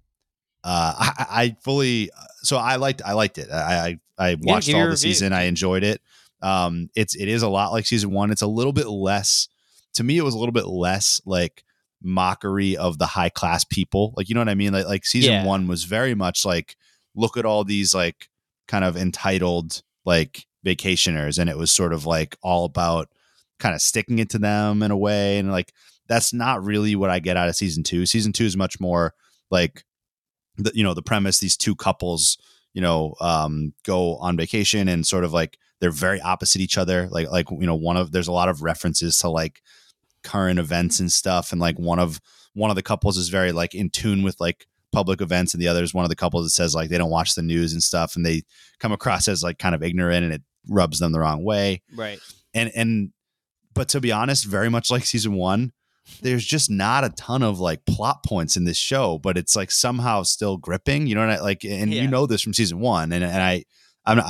[0.64, 2.09] uh I, I fully
[2.43, 3.49] so I liked I liked it.
[3.51, 4.97] I I, I watched all the review.
[4.97, 5.34] season.
[5.34, 6.01] I enjoyed it.
[6.41, 8.32] Um it's it is a lot like season one.
[8.32, 9.47] It's a little bit less
[9.95, 11.64] to me it was a little bit less like
[12.03, 14.14] mockery of the high class people.
[14.18, 14.74] Like you know what I mean?
[14.74, 15.45] Like like season Yeah.
[15.45, 16.76] one was very much like
[17.16, 18.30] look at all these like
[18.68, 23.09] kind of entitled like vacationers and it was sort of like all about
[23.59, 25.74] kind of sticking it to them in a way and like
[26.07, 28.05] that's not really what I get out of season 2.
[28.05, 29.14] Season 2 is much more
[29.49, 29.84] like
[30.58, 32.38] the you know the premise these two couples
[32.74, 37.08] you know um go on vacation and sort of like they're very opposite each other
[37.10, 39.62] like like you know one of there's a lot of references to like
[40.24, 42.20] current events and stuff and like one of
[42.54, 45.68] one of the couples is very like in tune with like public events, and the
[45.68, 47.82] other is one of the couples that says like they don't watch the news and
[47.82, 48.43] stuff, and they
[48.80, 51.82] come across as like kind of ignorant, and it rubs them the wrong way.
[51.95, 52.20] Right.
[52.54, 53.12] And and
[53.74, 55.72] but to be honest, very much like season one,
[56.20, 59.72] there's just not a ton of like plot points in this show, but it's like
[59.72, 61.07] somehow still gripping.
[61.07, 61.64] You know what I like?
[61.64, 62.01] And Yeah.
[62.03, 63.64] you know this from season one, and and I
[64.05, 64.22] I'm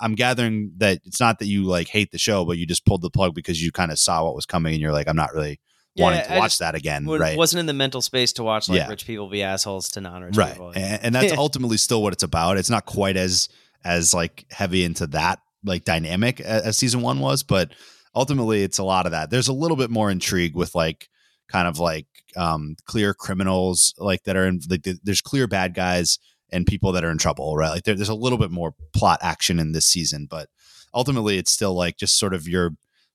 [0.00, 3.02] I'm gathering that it's not that you like hate the show, but you just pulled
[3.02, 5.32] the plug because you kind of saw what was coming, and you're like, I'm not
[5.32, 5.60] really
[5.96, 7.38] wanting to I watch that again, Wa- right?
[7.38, 8.88] Wasn't in the mental space to watch like Yeah.
[8.88, 10.72] rich people be assholes to non-rich right people.
[10.74, 13.48] and, and that's ultimately still what it's about it's not quite as
[13.84, 17.70] as like heavy into that like dynamic a- as season one was but
[18.12, 21.08] ultimately it's a lot of that there's a little bit more intrigue with like
[21.48, 26.18] kind of like um clear criminals like that are in like there's clear bad guys
[26.50, 27.70] and people that are in trouble right?
[27.70, 30.48] Like there, there's a little bit more plot action in this season but
[30.94, 32.70] ultimately it's still like just sort of you're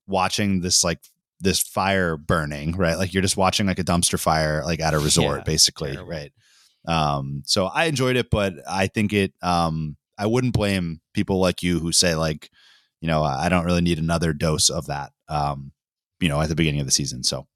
[0.08, 1.00] watching this like
[1.42, 2.98] this fire burning right?
[2.98, 6.12] Like you're just watching like a dumpster fire like at a resort Yeah, basically terrible.
[6.12, 6.32] right?
[6.88, 11.62] Um so i enjoyed it but i think it um i wouldn't blame people like
[11.62, 12.50] you who say like
[13.02, 15.74] you know i don't really need another dose of that um
[16.22, 17.48] you know at the beginning of the season so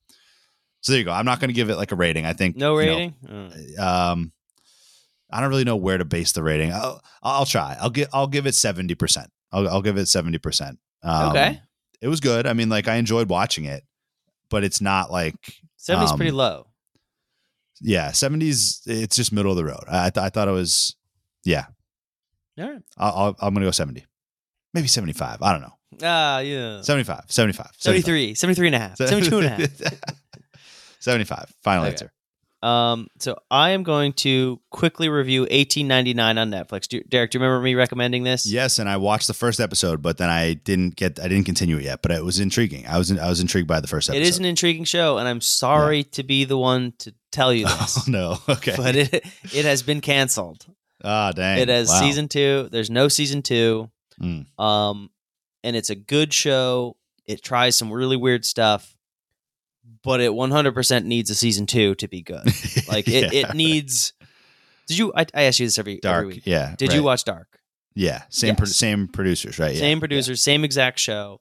[0.83, 2.55] so there you go i'm not going to give it like a rating i think
[2.55, 3.15] no you know, rating.
[3.27, 3.79] Mm.
[3.79, 4.31] um
[5.31, 8.27] i don't really know where to base the rating i'll, I'll try i'll give i'll
[8.27, 11.59] give it 70% i'll, I'll give it 70% um, Okay.
[12.01, 13.83] it was good i mean like i enjoyed watching it
[14.49, 15.35] but it's not like
[15.79, 16.67] 70's um, pretty low.
[17.81, 20.95] yeah 70s it's just middle of the road i, th- I thought it was
[21.43, 21.65] yeah
[22.59, 22.81] All right.
[22.97, 24.05] I'll, I'll, i'm gonna go 70
[24.73, 26.81] maybe 75 i don't know Ah, yeah.
[26.81, 29.93] 75 75 73, 73 and a half, 72 and a half.
[31.03, 31.91] 75 final Okay.
[31.91, 32.11] answer
[32.63, 36.87] Um, so I am going to quickly review 1899 on Netflix.
[36.87, 38.45] Do, Derek, do you remember me recommending this?
[38.45, 41.75] yes and i watched the first episode but then i didn't get i didn't continue
[41.77, 44.09] it yet but it was intriguing i was in, i was intrigued by the first
[44.09, 47.53] episode It is an intriguing show, and I'm sorry to be the one to tell
[47.53, 49.13] you oh this, no okay but it
[49.53, 50.65] it has been canceled.
[51.03, 51.99] ah dang It has Wow.
[51.99, 52.69] season two.
[52.71, 53.91] There's no season two.
[54.21, 54.45] Mm.
[54.57, 55.09] Um,
[55.65, 56.95] and it's a good show.
[57.25, 58.92] It tries some really weird stuff,
[60.03, 62.43] but it 100% needs a season two to be good.
[62.87, 64.13] Like it, Yeah, it needs.
[64.87, 65.13] Did you?
[65.15, 66.43] I, I ask you this every dark every week.
[66.45, 67.59] yeah Did you watch Dark?
[67.95, 70.01] yeah same pro- same producers right yeah, same yeah.
[70.01, 71.39] producers, same exact show.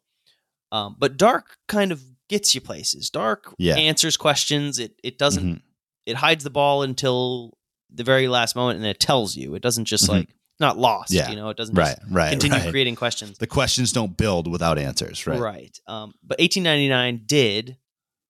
[0.70, 3.10] Um, but Dark kind of gets you places.
[3.10, 3.74] Dark Yeah.
[3.76, 4.78] answers questions.
[4.78, 5.44] It it doesn't.
[5.56, 5.60] Mhm.
[6.06, 7.58] It hides the ball until
[7.90, 9.54] the very last moment, and it tells you.
[9.54, 10.08] It doesn't just Mhm.
[10.10, 10.28] like
[10.60, 11.12] not lost.
[11.12, 11.28] Yeah.
[11.30, 12.70] You know, it doesn't right just right continue right.
[12.70, 13.36] creating questions.
[13.38, 15.78] the questions don't build without answers right Right.
[15.88, 17.76] Um, but 1899 did,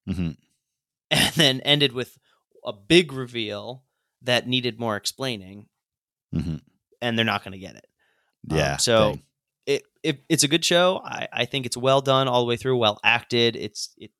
[0.08, 0.36] Mhm.
[1.10, 2.18] and then ended with
[2.64, 3.84] a big reveal
[4.22, 5.68] that needed more explaining,
[6.34, 6.60] Mhm.
[7.00, 7.86] and they're not going to get it.
[8.50, 9.22] Um, yeah so dang.
[9.66, 11.00] it, it it's a good show.
[11.04, 13.54] I, I think it's well done all the way through, well acted.
[13.56, 14.10] It's it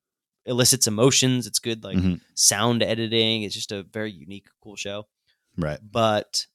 [0.45, 1.47] elicits emotions.
[1.47, 2.21] It's good like Mhm.
[2.35, 3.43] sound editing.
[3.43, 5.07] It's just a very unique, cool show.
[5.57, 6.47] right But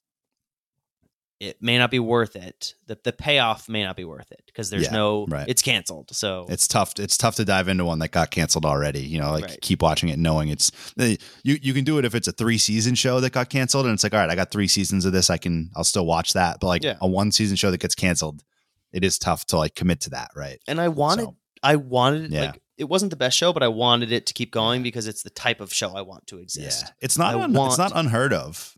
[1.39, 2.73] it may not be worth it.
[2.87, 5.47] The the payoff may not be worth it because there's Yeah, no right.
[5.47, 6.09] it's canceled.
[6.13, 9.31] So it's tough it's tough to dive into one that got canceled already you know
[9.31, 9.61] like Right.
[9.61, 11.17] keep watching it knowing it's you
[11.61, 14.03] you can do it if it's a three season show that got canceled and it's
[14.03, 16.59] like all right i got three seasons of this i can i'll still watch that
[16.59, 16.97] but like Yeah.
[16.99, 18.43] a one season show that gets canceled
[18.91, 22.31] it is tough to like commit to that right and I wanted So, I wanted
[22.31, 22.41] Yeah.
[22.47, 25.21] like it wasn't the best show, but I wanted it to keep going because it's
[25.21, 26.83] the type of show I want to exist.
[26.85, 28.73] yeah it's not un- it's not unheard of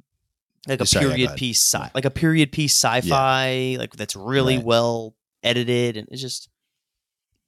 [0.68, 1.90] Like a Sorry, period piece sci Yeah.
[1.96, 4.66] like a period piece sci-fi, like that's really Right.
[4.66, 6.50] well edited and it's just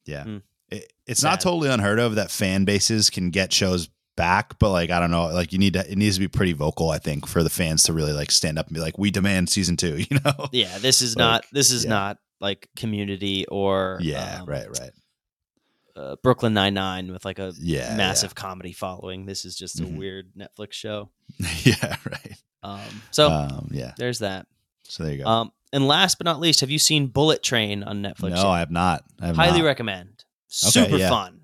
[0.05, 0.41] yeah Mm.
[0.69, 4.89] it, it's not totally unheard of that fan bases can get shows back but like
[4.89, 7.27] i don't know like you need to it needs to be pretty vocal i think
[7.27, 9.97] for the fans to really like stand up and be like we demand season two
[10.09, 11.89] you know yeah, this is Like, not this is yeah.
[11.89, 14.91] not like community or yeah um, right right
[15.95, 19.27] uh, Brooklyn Nine Nine with like a yeah massive comedy following.
[19.27, 19.97] This is just a Mhm.
[19.97, 21.11] weird Netflix show.
[21.37, 22.79] yeah, yeah right Um,
[23.11, 24.47] so um yeah there's that.
[24.83, 27.83] so there you go Um, and last but not least, have you seen Bullet Train
[27.83, 28.29] on Netflix?
[28.29, 28.45] no yet?
[28.45, 29.65] i have not I have highly not.
[29.65, 30.23] recommend.
[30.47, 31.09] Super yeah.
[31.09, 31.41] fun.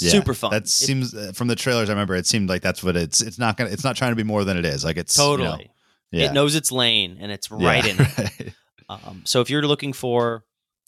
[0.00, 0.50] Yeah, Super fun.
[0.52, 3.20] that It- seems uh, from the trailers i remember it seemed like that's what it's
[3.20, 5.22] it's not gonna it's not trying to be more than it is like it's you
[5.24, 5.70] know, totally.
[6.10, 7.96] yeah It knows its lane and it's right in.
[8.00, 8.08] it.
[8.08, 8.54] right.
[8.88, 10.44] Um, so if you're looking for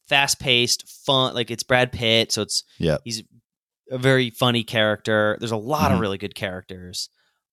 [0.09, 3.23] fast paced, fun, like it's Brad Pitt, so it's yeah, he's
[3.91, 5.37] a very funny character.
[5.41, 5.95] There's a lot Mhm.
[5.95, 7.09] of really good characters.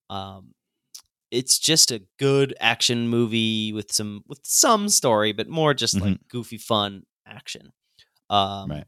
[0.10, 0.54] Um,
[1.32, 6.20] it's just a good action movie with some with some story, but more just like
[6.28, 7.72] goofy fun action.
[8.30, 8.72] Um, Mm-hmm.
[8.72, 8.86] Right.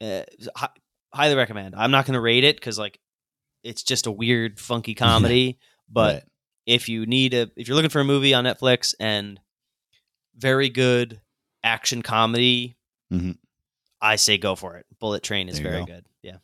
[0.00, 0.24] uh,
[0.56, 0.68] hi-
[1.12, 1.74] highly recommend.
[1.76, 2.98] I'm not going to rate it because like
[3.64, 5.58] it's just a weird, funky comedy.
[5.88, 6.22] but Right.
[6.66, 9.40] if you need a, if you're looking for a movie on Netflix and
[10.36, 11.20] very good
[11.64, 12.76] action comedy,
[13.12, 13.38] Mhm.
[14.00, 14.86] I say go for it.
[15.00, 15.86] Bullet Train is very go.
[15.86, 16.06] good.
[16.22, 16.36] Yeah.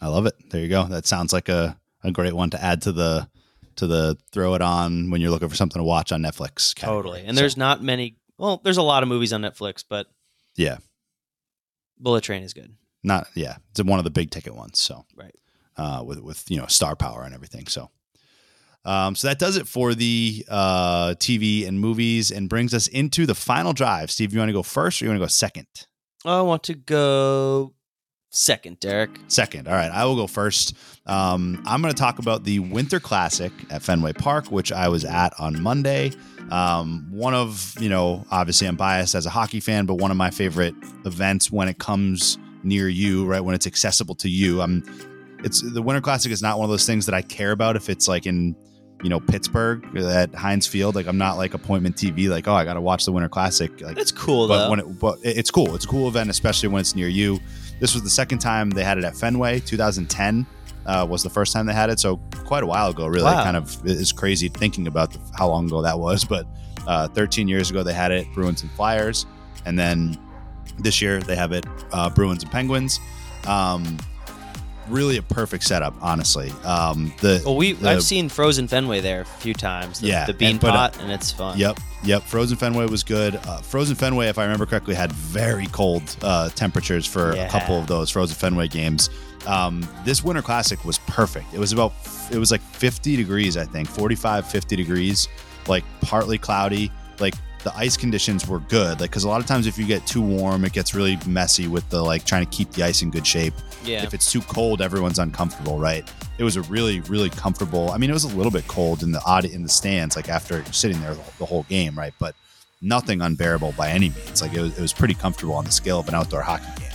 [0.00, 0.34] I love it.
[0.50, 0.84] There you go.
[0.84, 3.28] That sounds like a, a great one to add to the
[3.76, 6.74] to the throw it on when you're looking for something to watch on Netflix.
[6.74, 6.98] category.
[7.02, 7.20] Totally.
[7.26, 8.16] And So, there's not many.
[8.38, 10.06] Well, there's a lot of movies on Netflix, but
[10.56, 10.78] yeah,
[11.98, 12.74] Bullet Train is good.
[13.02, 14.80] not yeah, it's one of the big ticket ones.
[14.80, 15.34] So Right.
[15.76, 17.66] uh, with with you know star power and everything.
[17.66, 17.90] So.
[18.84, 23.26] Um, so that does it for the uh, TV and movies and brings us into
[23.26, 24.10] the final drive.
[24.10, 25.68] Steve, you want to go first or you want to go second?
[26.24, 27.74] I want to go
[28.32, 29.10] second, Derek.
[29.28, 29.68] Second.
[29.68, 29.90] All right.
[29.90, 30.74] I will go first.
[31.06, 35.04] Um, I'm going to talk about the Winter Classic at Fenway Park, which I was
[35.04, 36.12] at on Monday.
[36.50, 40.16] Um, one of, you know, obviously I'm biased as a hockey fan, but one of
[40.16, 40.74] my favorite
[41.04, 43.40] events when it comes near you, right?
[43.40, 44.60] When it's accessible to you.
[44.60, 44.82] I'm,
[45.44, 47.88] it's the Winter Classic is not one of those things that I care about if
[47.88, 48.54] it's like in,
[49.02, 50.94] you know, Pittsburgh at Heinz Field.
[50.94, 53.80] Like I'm not like appointment TV, like, oh, I got to watch the Winter Classic.
[53.80, 54.70] Like, It's cool but though.
[54.70, 55.74] when it, but it's cool.
[55.74, 57.40] It's a cool event, especially when it's near you.
[57.82, 59.58] This was the second time they had it at Fenway.
[59.58, 60.46] 2010
[60.86, 63.08] uh, was the first time they had it, so quite a while ago.
[63.08, 63.42] Really, Wow.
[63.42, 66.24] kind of is crazy thinking about the, how long ago that was.
[66.28, 66.46] But
[66.86, 69.26] uh, 13 years ago they had it Bruins and Flyers,
[69.66, 70.16] and then
[70.78, 73.00] this year they have it uh, Bruins and Penguins.
[73.48, 73.98] Um,
[74.88, 76.50] really a perfect setup, honestly.
[76.64, 80.00] Um, the well, we the- I've seen Frozen Fenway there a few times.
[80.00, 81.58] The, Yeah, the bean and- but, uh, pot, and it's fun.
[81.58, 82.22] Yep, yep.
[82.24, 83.36] Frozen Fenway was good.
[83.36, 87.46] Uh, Frozen Fenway, if I remember correctly, had very cold uh, temperatures for Yeah.
[87.46, 89.10] a couple of those Frozen Fenway games.
[89.46, 91.52] Um, this Winter Classic was perfect.
[91.52, 91.92] It was about,
[92.30, 95.26] it was like 50 degrees, I think, 45, 50 degrees,
[95.66, 96.92] like partly cloudy.
[97.18, 97.34] Like
[97.64, 99.00] the ice conditions were good.
[99.00, 101.68] Like, because a lot of times if you get too warm, it gets really messy
[101.68, 103.54] with the like trying to keep the ice in good shape.
[103.84, 104.02] Yeah.
[104.02, 106.08] If it's too cold, everyone's uncomfortable, right?
[106.38, 107.90] It was a really, really comfortable.
[107.90, 110.28] I mean, it was a little bit cold in the odd in the stands, like
[110.28, 112.14] after sitting there the, whole game, right?
[112.18, 112.34] But
[112.80, 114.42] nothing unbearable by any means.
[114.42, 116.88] Like it was, it was pretty comfortable on the scale of an outdoor hockey game.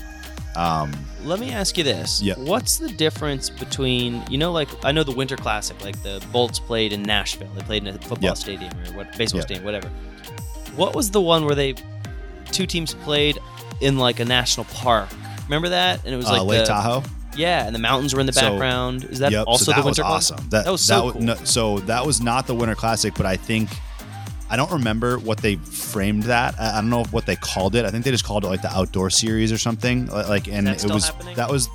[0.57, 0.91] Um,
[1.23, 2.21] Let me ask you this.
[2.21, 2.39] Yep.
[2.39, 6.59] What's the difference between, you know, like I know the Winter Classic, like the Bolts
[6.59, 7.49] played in Nashville.
[7.55, 8.37] They played in a football Yep.
[8.37, 9.47] stadium or what baseball Yep.
[9.47, 9.91] stadium, whatever.
[10.77, 11.75] What was the one where they
[12.51, 13.37] two teams played
[13.81, 15.09] in like a national park?
[15.45, 16.03] Remember that?
[16.05, 17.03] And it was uh, like Lake the, Tahoe.
[17.35, 19.03] Yeah, and the mountains were in the So- background.
[19.05, 20.35] Is that Yep, also so that the Winter was Classic?
[20.37, 20.49] awesome.
[20.49, 21.21] That, That was so wa- cool.
[21.21, 23.69] no, so that was not the Winter Classic, but I think
[24.49, 26.55] I don't remember what they framed that.
[26.59, 27.85] I, I don't know what they called it.
[27.85, 30.07] I think they just called it like the outdoor series or something.
[30.07, 31.35] Like, and that it was happening?
[31.35, 31.67] that was.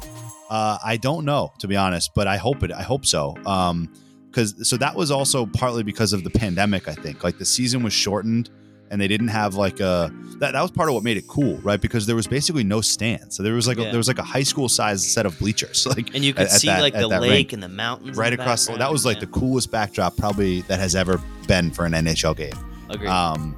[0.50, 2.72] Uh, I don't know to be honest, but I hope it.
[2.72, 3.36] I hope so.
[3.46, 3.92] Um,
[4.30, 6.88] because so that was also partly because of the pandemic.
[6.88, 8.48] I think like the season was shortened
[8.92, 11.56] and they didn't have like a that, that was part of what made it cool,
[11.58, 11.80] right?
[11.80, 13.36] Because there was basically no stands.
[13.36, 13.90] So there was like a, Yeah.
[13.90, 16.52] there was like a high school sized set of bleachers, like And you could at-
[16.52, 18.10] at see that- like the lake rink and the mountains.
[18.10, 18.66] in right the across.
[18.66, 19.20] That was like Yeah.
[19.22, 22.52] the coolest backdrop probably that has ever been for an NHL game.
[22.90, 23.08] Agreed.
[23.08, 23.56] Um,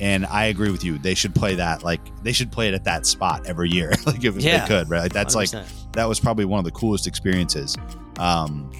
[0.00, 0.98] and I agree with you.
[0.98, 4.24] They should play that like they should play it at that spot every year, like
[4.24, 4.60] if Yeah.
[4.62, 5.02] they could, right?
[5.02, 5.92] Like that's like 100%.
[5.92, 7.76] that was probably one of the coolest experiences.
[8.18, 8.70] Um,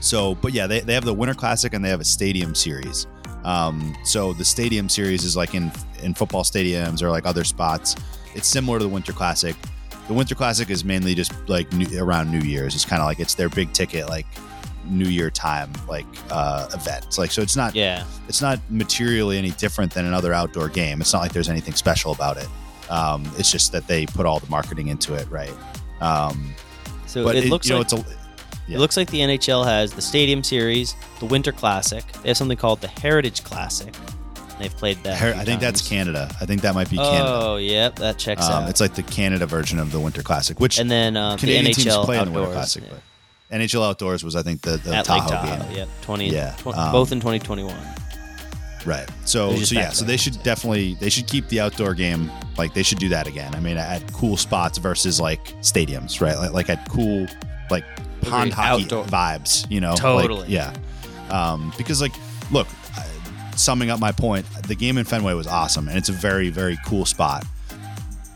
[0.00, 3.06] so, but yeah, they, they have the Winter Classic and they have a stadium series.
[3.44, 5.70] Um, so the stadium series is like in
[6.02, 7.96] in football stadiums or like other spots.
[8.34, 9.56] It's similar to the Winter Classic.
[10.06, 12.74] The Winter Classic is mainly just like new, around New Year's.
[12.74, 14.26] It's kind of like it's their big ticket like
[14.84, 17.18] New Year time like uh, event.
[17.18, 18.04] Like so, it's not yeah.
[18.28, 21.00] it's not materially any different than another outdoor game.
[21.00, 22.48] It's not like there's anything special about it.
[22.90, 25.52] Um, it's just that they put all the marketing into it, right?
[26.00, 26.54] Um,
[27.06, 28.27] So but it, it, looks you know, like it's a
[28.68, 28.76] yeah.
[28.76, 32.04] It looks like the NHL has the Stadium Series, the Winter Classic.
[32.22, 33.94] They have something called the Heritage Classic.
[34.58, 35.18] They've played that.
[35.18, 35.86] Her- I think that's.
[35.88, 36.28] Canada.
[36.40, 37.24] I think that might be Canada.
[37.28, 38.70] Oh, yep, that checks Um, out.
[38.70, 41.74] it's like the Canada version of the Winter Classic, which and then uh, the NHL
[41.74, 42.34] teams play in the outdoors.
[42.34, 42.82] Winter Classic.
[42.84, 42.90] yeah.
[43.50, 45.76] But NHL Outdoors was, I think, the, the At Tahoe, Tahoe, game.
[45.76, 47.76] yep, twenty, Yeah, tw- um, both in twenty twenty one.
[48.84, 49.08] Right.
[49.24, 49.90] So, so yeah.
[49.90, 53.26] So they should definitely they should keep the outdoor game like they should do that
[53.26, 53.54] again.
[53.54, 56.36] I mean, at cool spots versus like stadiums, right?
[56.36, 57.26] Like, like at cool
[57.70, 57.84] like
[58.28, 58.54] pond Agreed.
[58.54, 59.04] hockey Outdoor.
[59.04, 59.70] vibes.
[59.70, 60.48] You know, Like, Totally.
[60.48, 60.74] yeah.
[61.30, 62.12] Um, because like,
[62.50, 62.66] look,
[63.56, 66.78] summing up my point, the game in Fenway was awesome, and it's a very very
[66.86, 67.44] cool spot.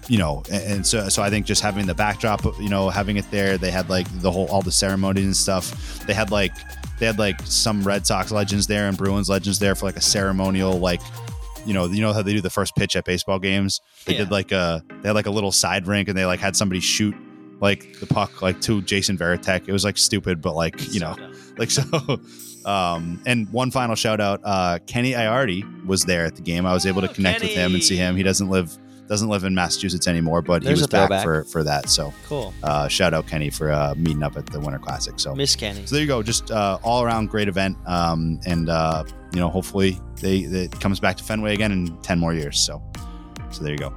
[0.09, 3.17] You know, and, and so so I think just having the backdrop, you know, having
[3.17, 6.05] it there, they had like the whole all the ceremonies and stuff.
[6.07, 6.53] They had like
[6.99, 10.01] they had like some Red Sox legends there and Bruins legends there for like a
[10.03, 11.01] ceremonial like
[11.65, 14.19] you know you know how they do the first pitch at baseball games they Yeah.
[14.21, 16.81] did like a they had like a little side rink and they like had somebody
[16.81, 17.15] shoot
[17.63, 21.17] like the puck like to Jason Varitek it was like stupid but like you know
[21.57, 21.83] like so
[22.67, 26.75] um and one final shout out uh Kenny Iardi was there at the game I
[26.75, 28.77] was able to Oh, connect with him and see him he doesn't live
[29.09, 31.25] doesn't live in Massachusetts anymore but There's he was back throwback.
[31.25, 32.55] for for that so cool.
[32.63, 35.85] uh shout out Kenny for uh meeting up at the Winter Classic so Miss Kenny.
[35.87, 36.23] so there you go.
[36.23, 37.77] Just uh, all around great event.
[37.87, 39.05] Um, and uh,
[39.35, 42.59] you know, hopefully they it comes back to Fenway again in ten more years.
[42.61, 42.81] So,
[43.51, 43.93] so there you go.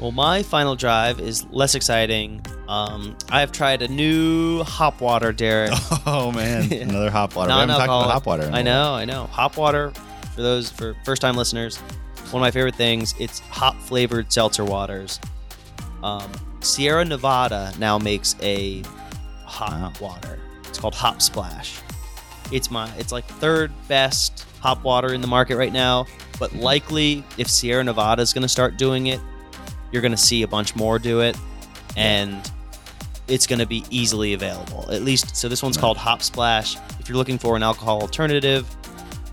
[0.00, 2.44] Well, my final drive is less exciting.
[2.68, 5.72] Um, I have tried a new hop water, Derek.
[6.06, 7.48] Oh man, another hop water.
[7.48, 8.48] We haven't talked about hop water.
[8.52, 9.26] I know, I know.
[9.26, 9.92] Hop water
[10.34, 11.76] for those for first time listeners.
[12.30, 13.14] One of my favorite things.
[13.18, 15.20] It's hop flavored seltzer waters.
[16.02, 16.30] Um,
[16.60, 18.82] Sierra Nevada now makes a
[19.44, 20.38] hop water.
[20.64, 21.80] It's called Hop Splash.
[22.52, 26.06] It's my it's like third best hop water in the market right now.
[26.38, 29.20] But likely, if Sierra Nevada is going to start doing it,
[29.92, 31.36] you're going to see a bunch more do it,
[31.96, 32.50] and
[33.26, 34.90] it's going to be easily available.
[34.90, 36.76] At least, so this one's called Hop Splash.
[37.00, 38.66] If you're looking for an alcohol alternative,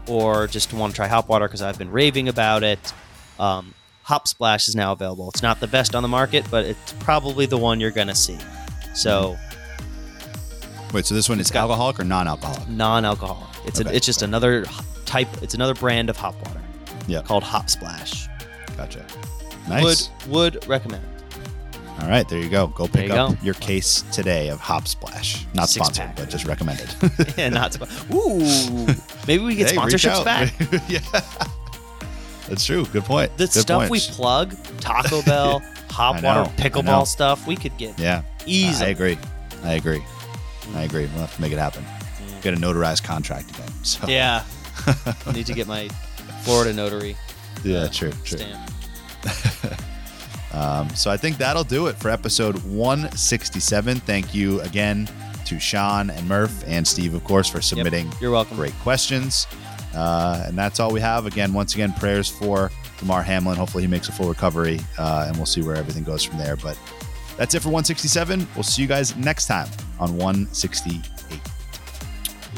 [0.07, 2.93] or just want to try hop water because I've been raving about it,
[3.39, 5.29] um, Hop Splash is now available.
[5.29, 8.15] It's not the best on the market, but it's probably the one you're going to
[8.15, 8.37] see.
[8.93, 9.35] So
[10.93, 12.69] Wait, so this one is alcoholic or non-alcoholic?
[12.69, 13.49] non-alcoholic.
[13.65, 14.65] It's a, it's just another
[15.05, 15.27] type.
[15.41, 16.61] It's another brand of hop water
[17.07, 18.27] Yeah, called Hop Splash.
[18.77, 19.03] gotcha.
[19.67, 20.09] Nice.
[20.27, 21.03] Would would recommend.
[22.01, 22.67] All right, there you go.
[22.67, 23.37] Go pick you up go.
[23.41, 25.45] your case today of Hop Splash.
[25.53, 26.15] Not Six sponsored, pack.
[26.17, 26.93] but just recommended.
[27.37, 28.85] yeah, not sp- ooh.
[29.27, 30.53] Maybe we get Hey, sponsorships back.
[30.89, 30.99] yeah,
[32.49, 32.85] that's true.
[32.87, 33.31] Good point.
[33.37, 33.91] The Good stuff point.
[33.91, 38.83] we plug, Taco Bell, hop water, pickleball stuff, we could get Yeah, easy.
[38.83, 39.17] I agree.
[39.63, 40.03] I agree.
[40.03, 40.85] I mm.
[40.85, 41.05] agree.
[41.07, 41.83] We'll have to make it happen.
[41.83, 42.41] Mm.
[42.41, 43.69] Get a notarized contract again.
[43.83, 44.43] So Yeah.
[45.25, 45.87] I need to get my
[46.43, 47.15] Florida notary
[47.63, 48.37] yeah, uh, true, true.
[48.37, 48.71] stamp.
[50.55, 53.97] Um, so I think that'll do it for episode 167.
[53.99, 55.09] Thank you again
[55.45, 58.55] to Sean and Murph and Steve, of course, for submitting You're welcome.
[58.55, 59.47] great questions.
[59.93, 61.25] Uh, and that's all we have.
[61.25, 63.57] Again, once again, prayers for Damar Hamlin.
[63.57, 66.55] Hopefully, he makes a full recovery, uh, and we'll see where everything goes from there.
[66.55, 66.79] But
[67.37, 68.47] that's it for 167.
[68.55, 69.67] We'll see you guys next time
[69.99, 71.01] on 168.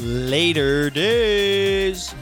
[0.00, 2.14] Later days.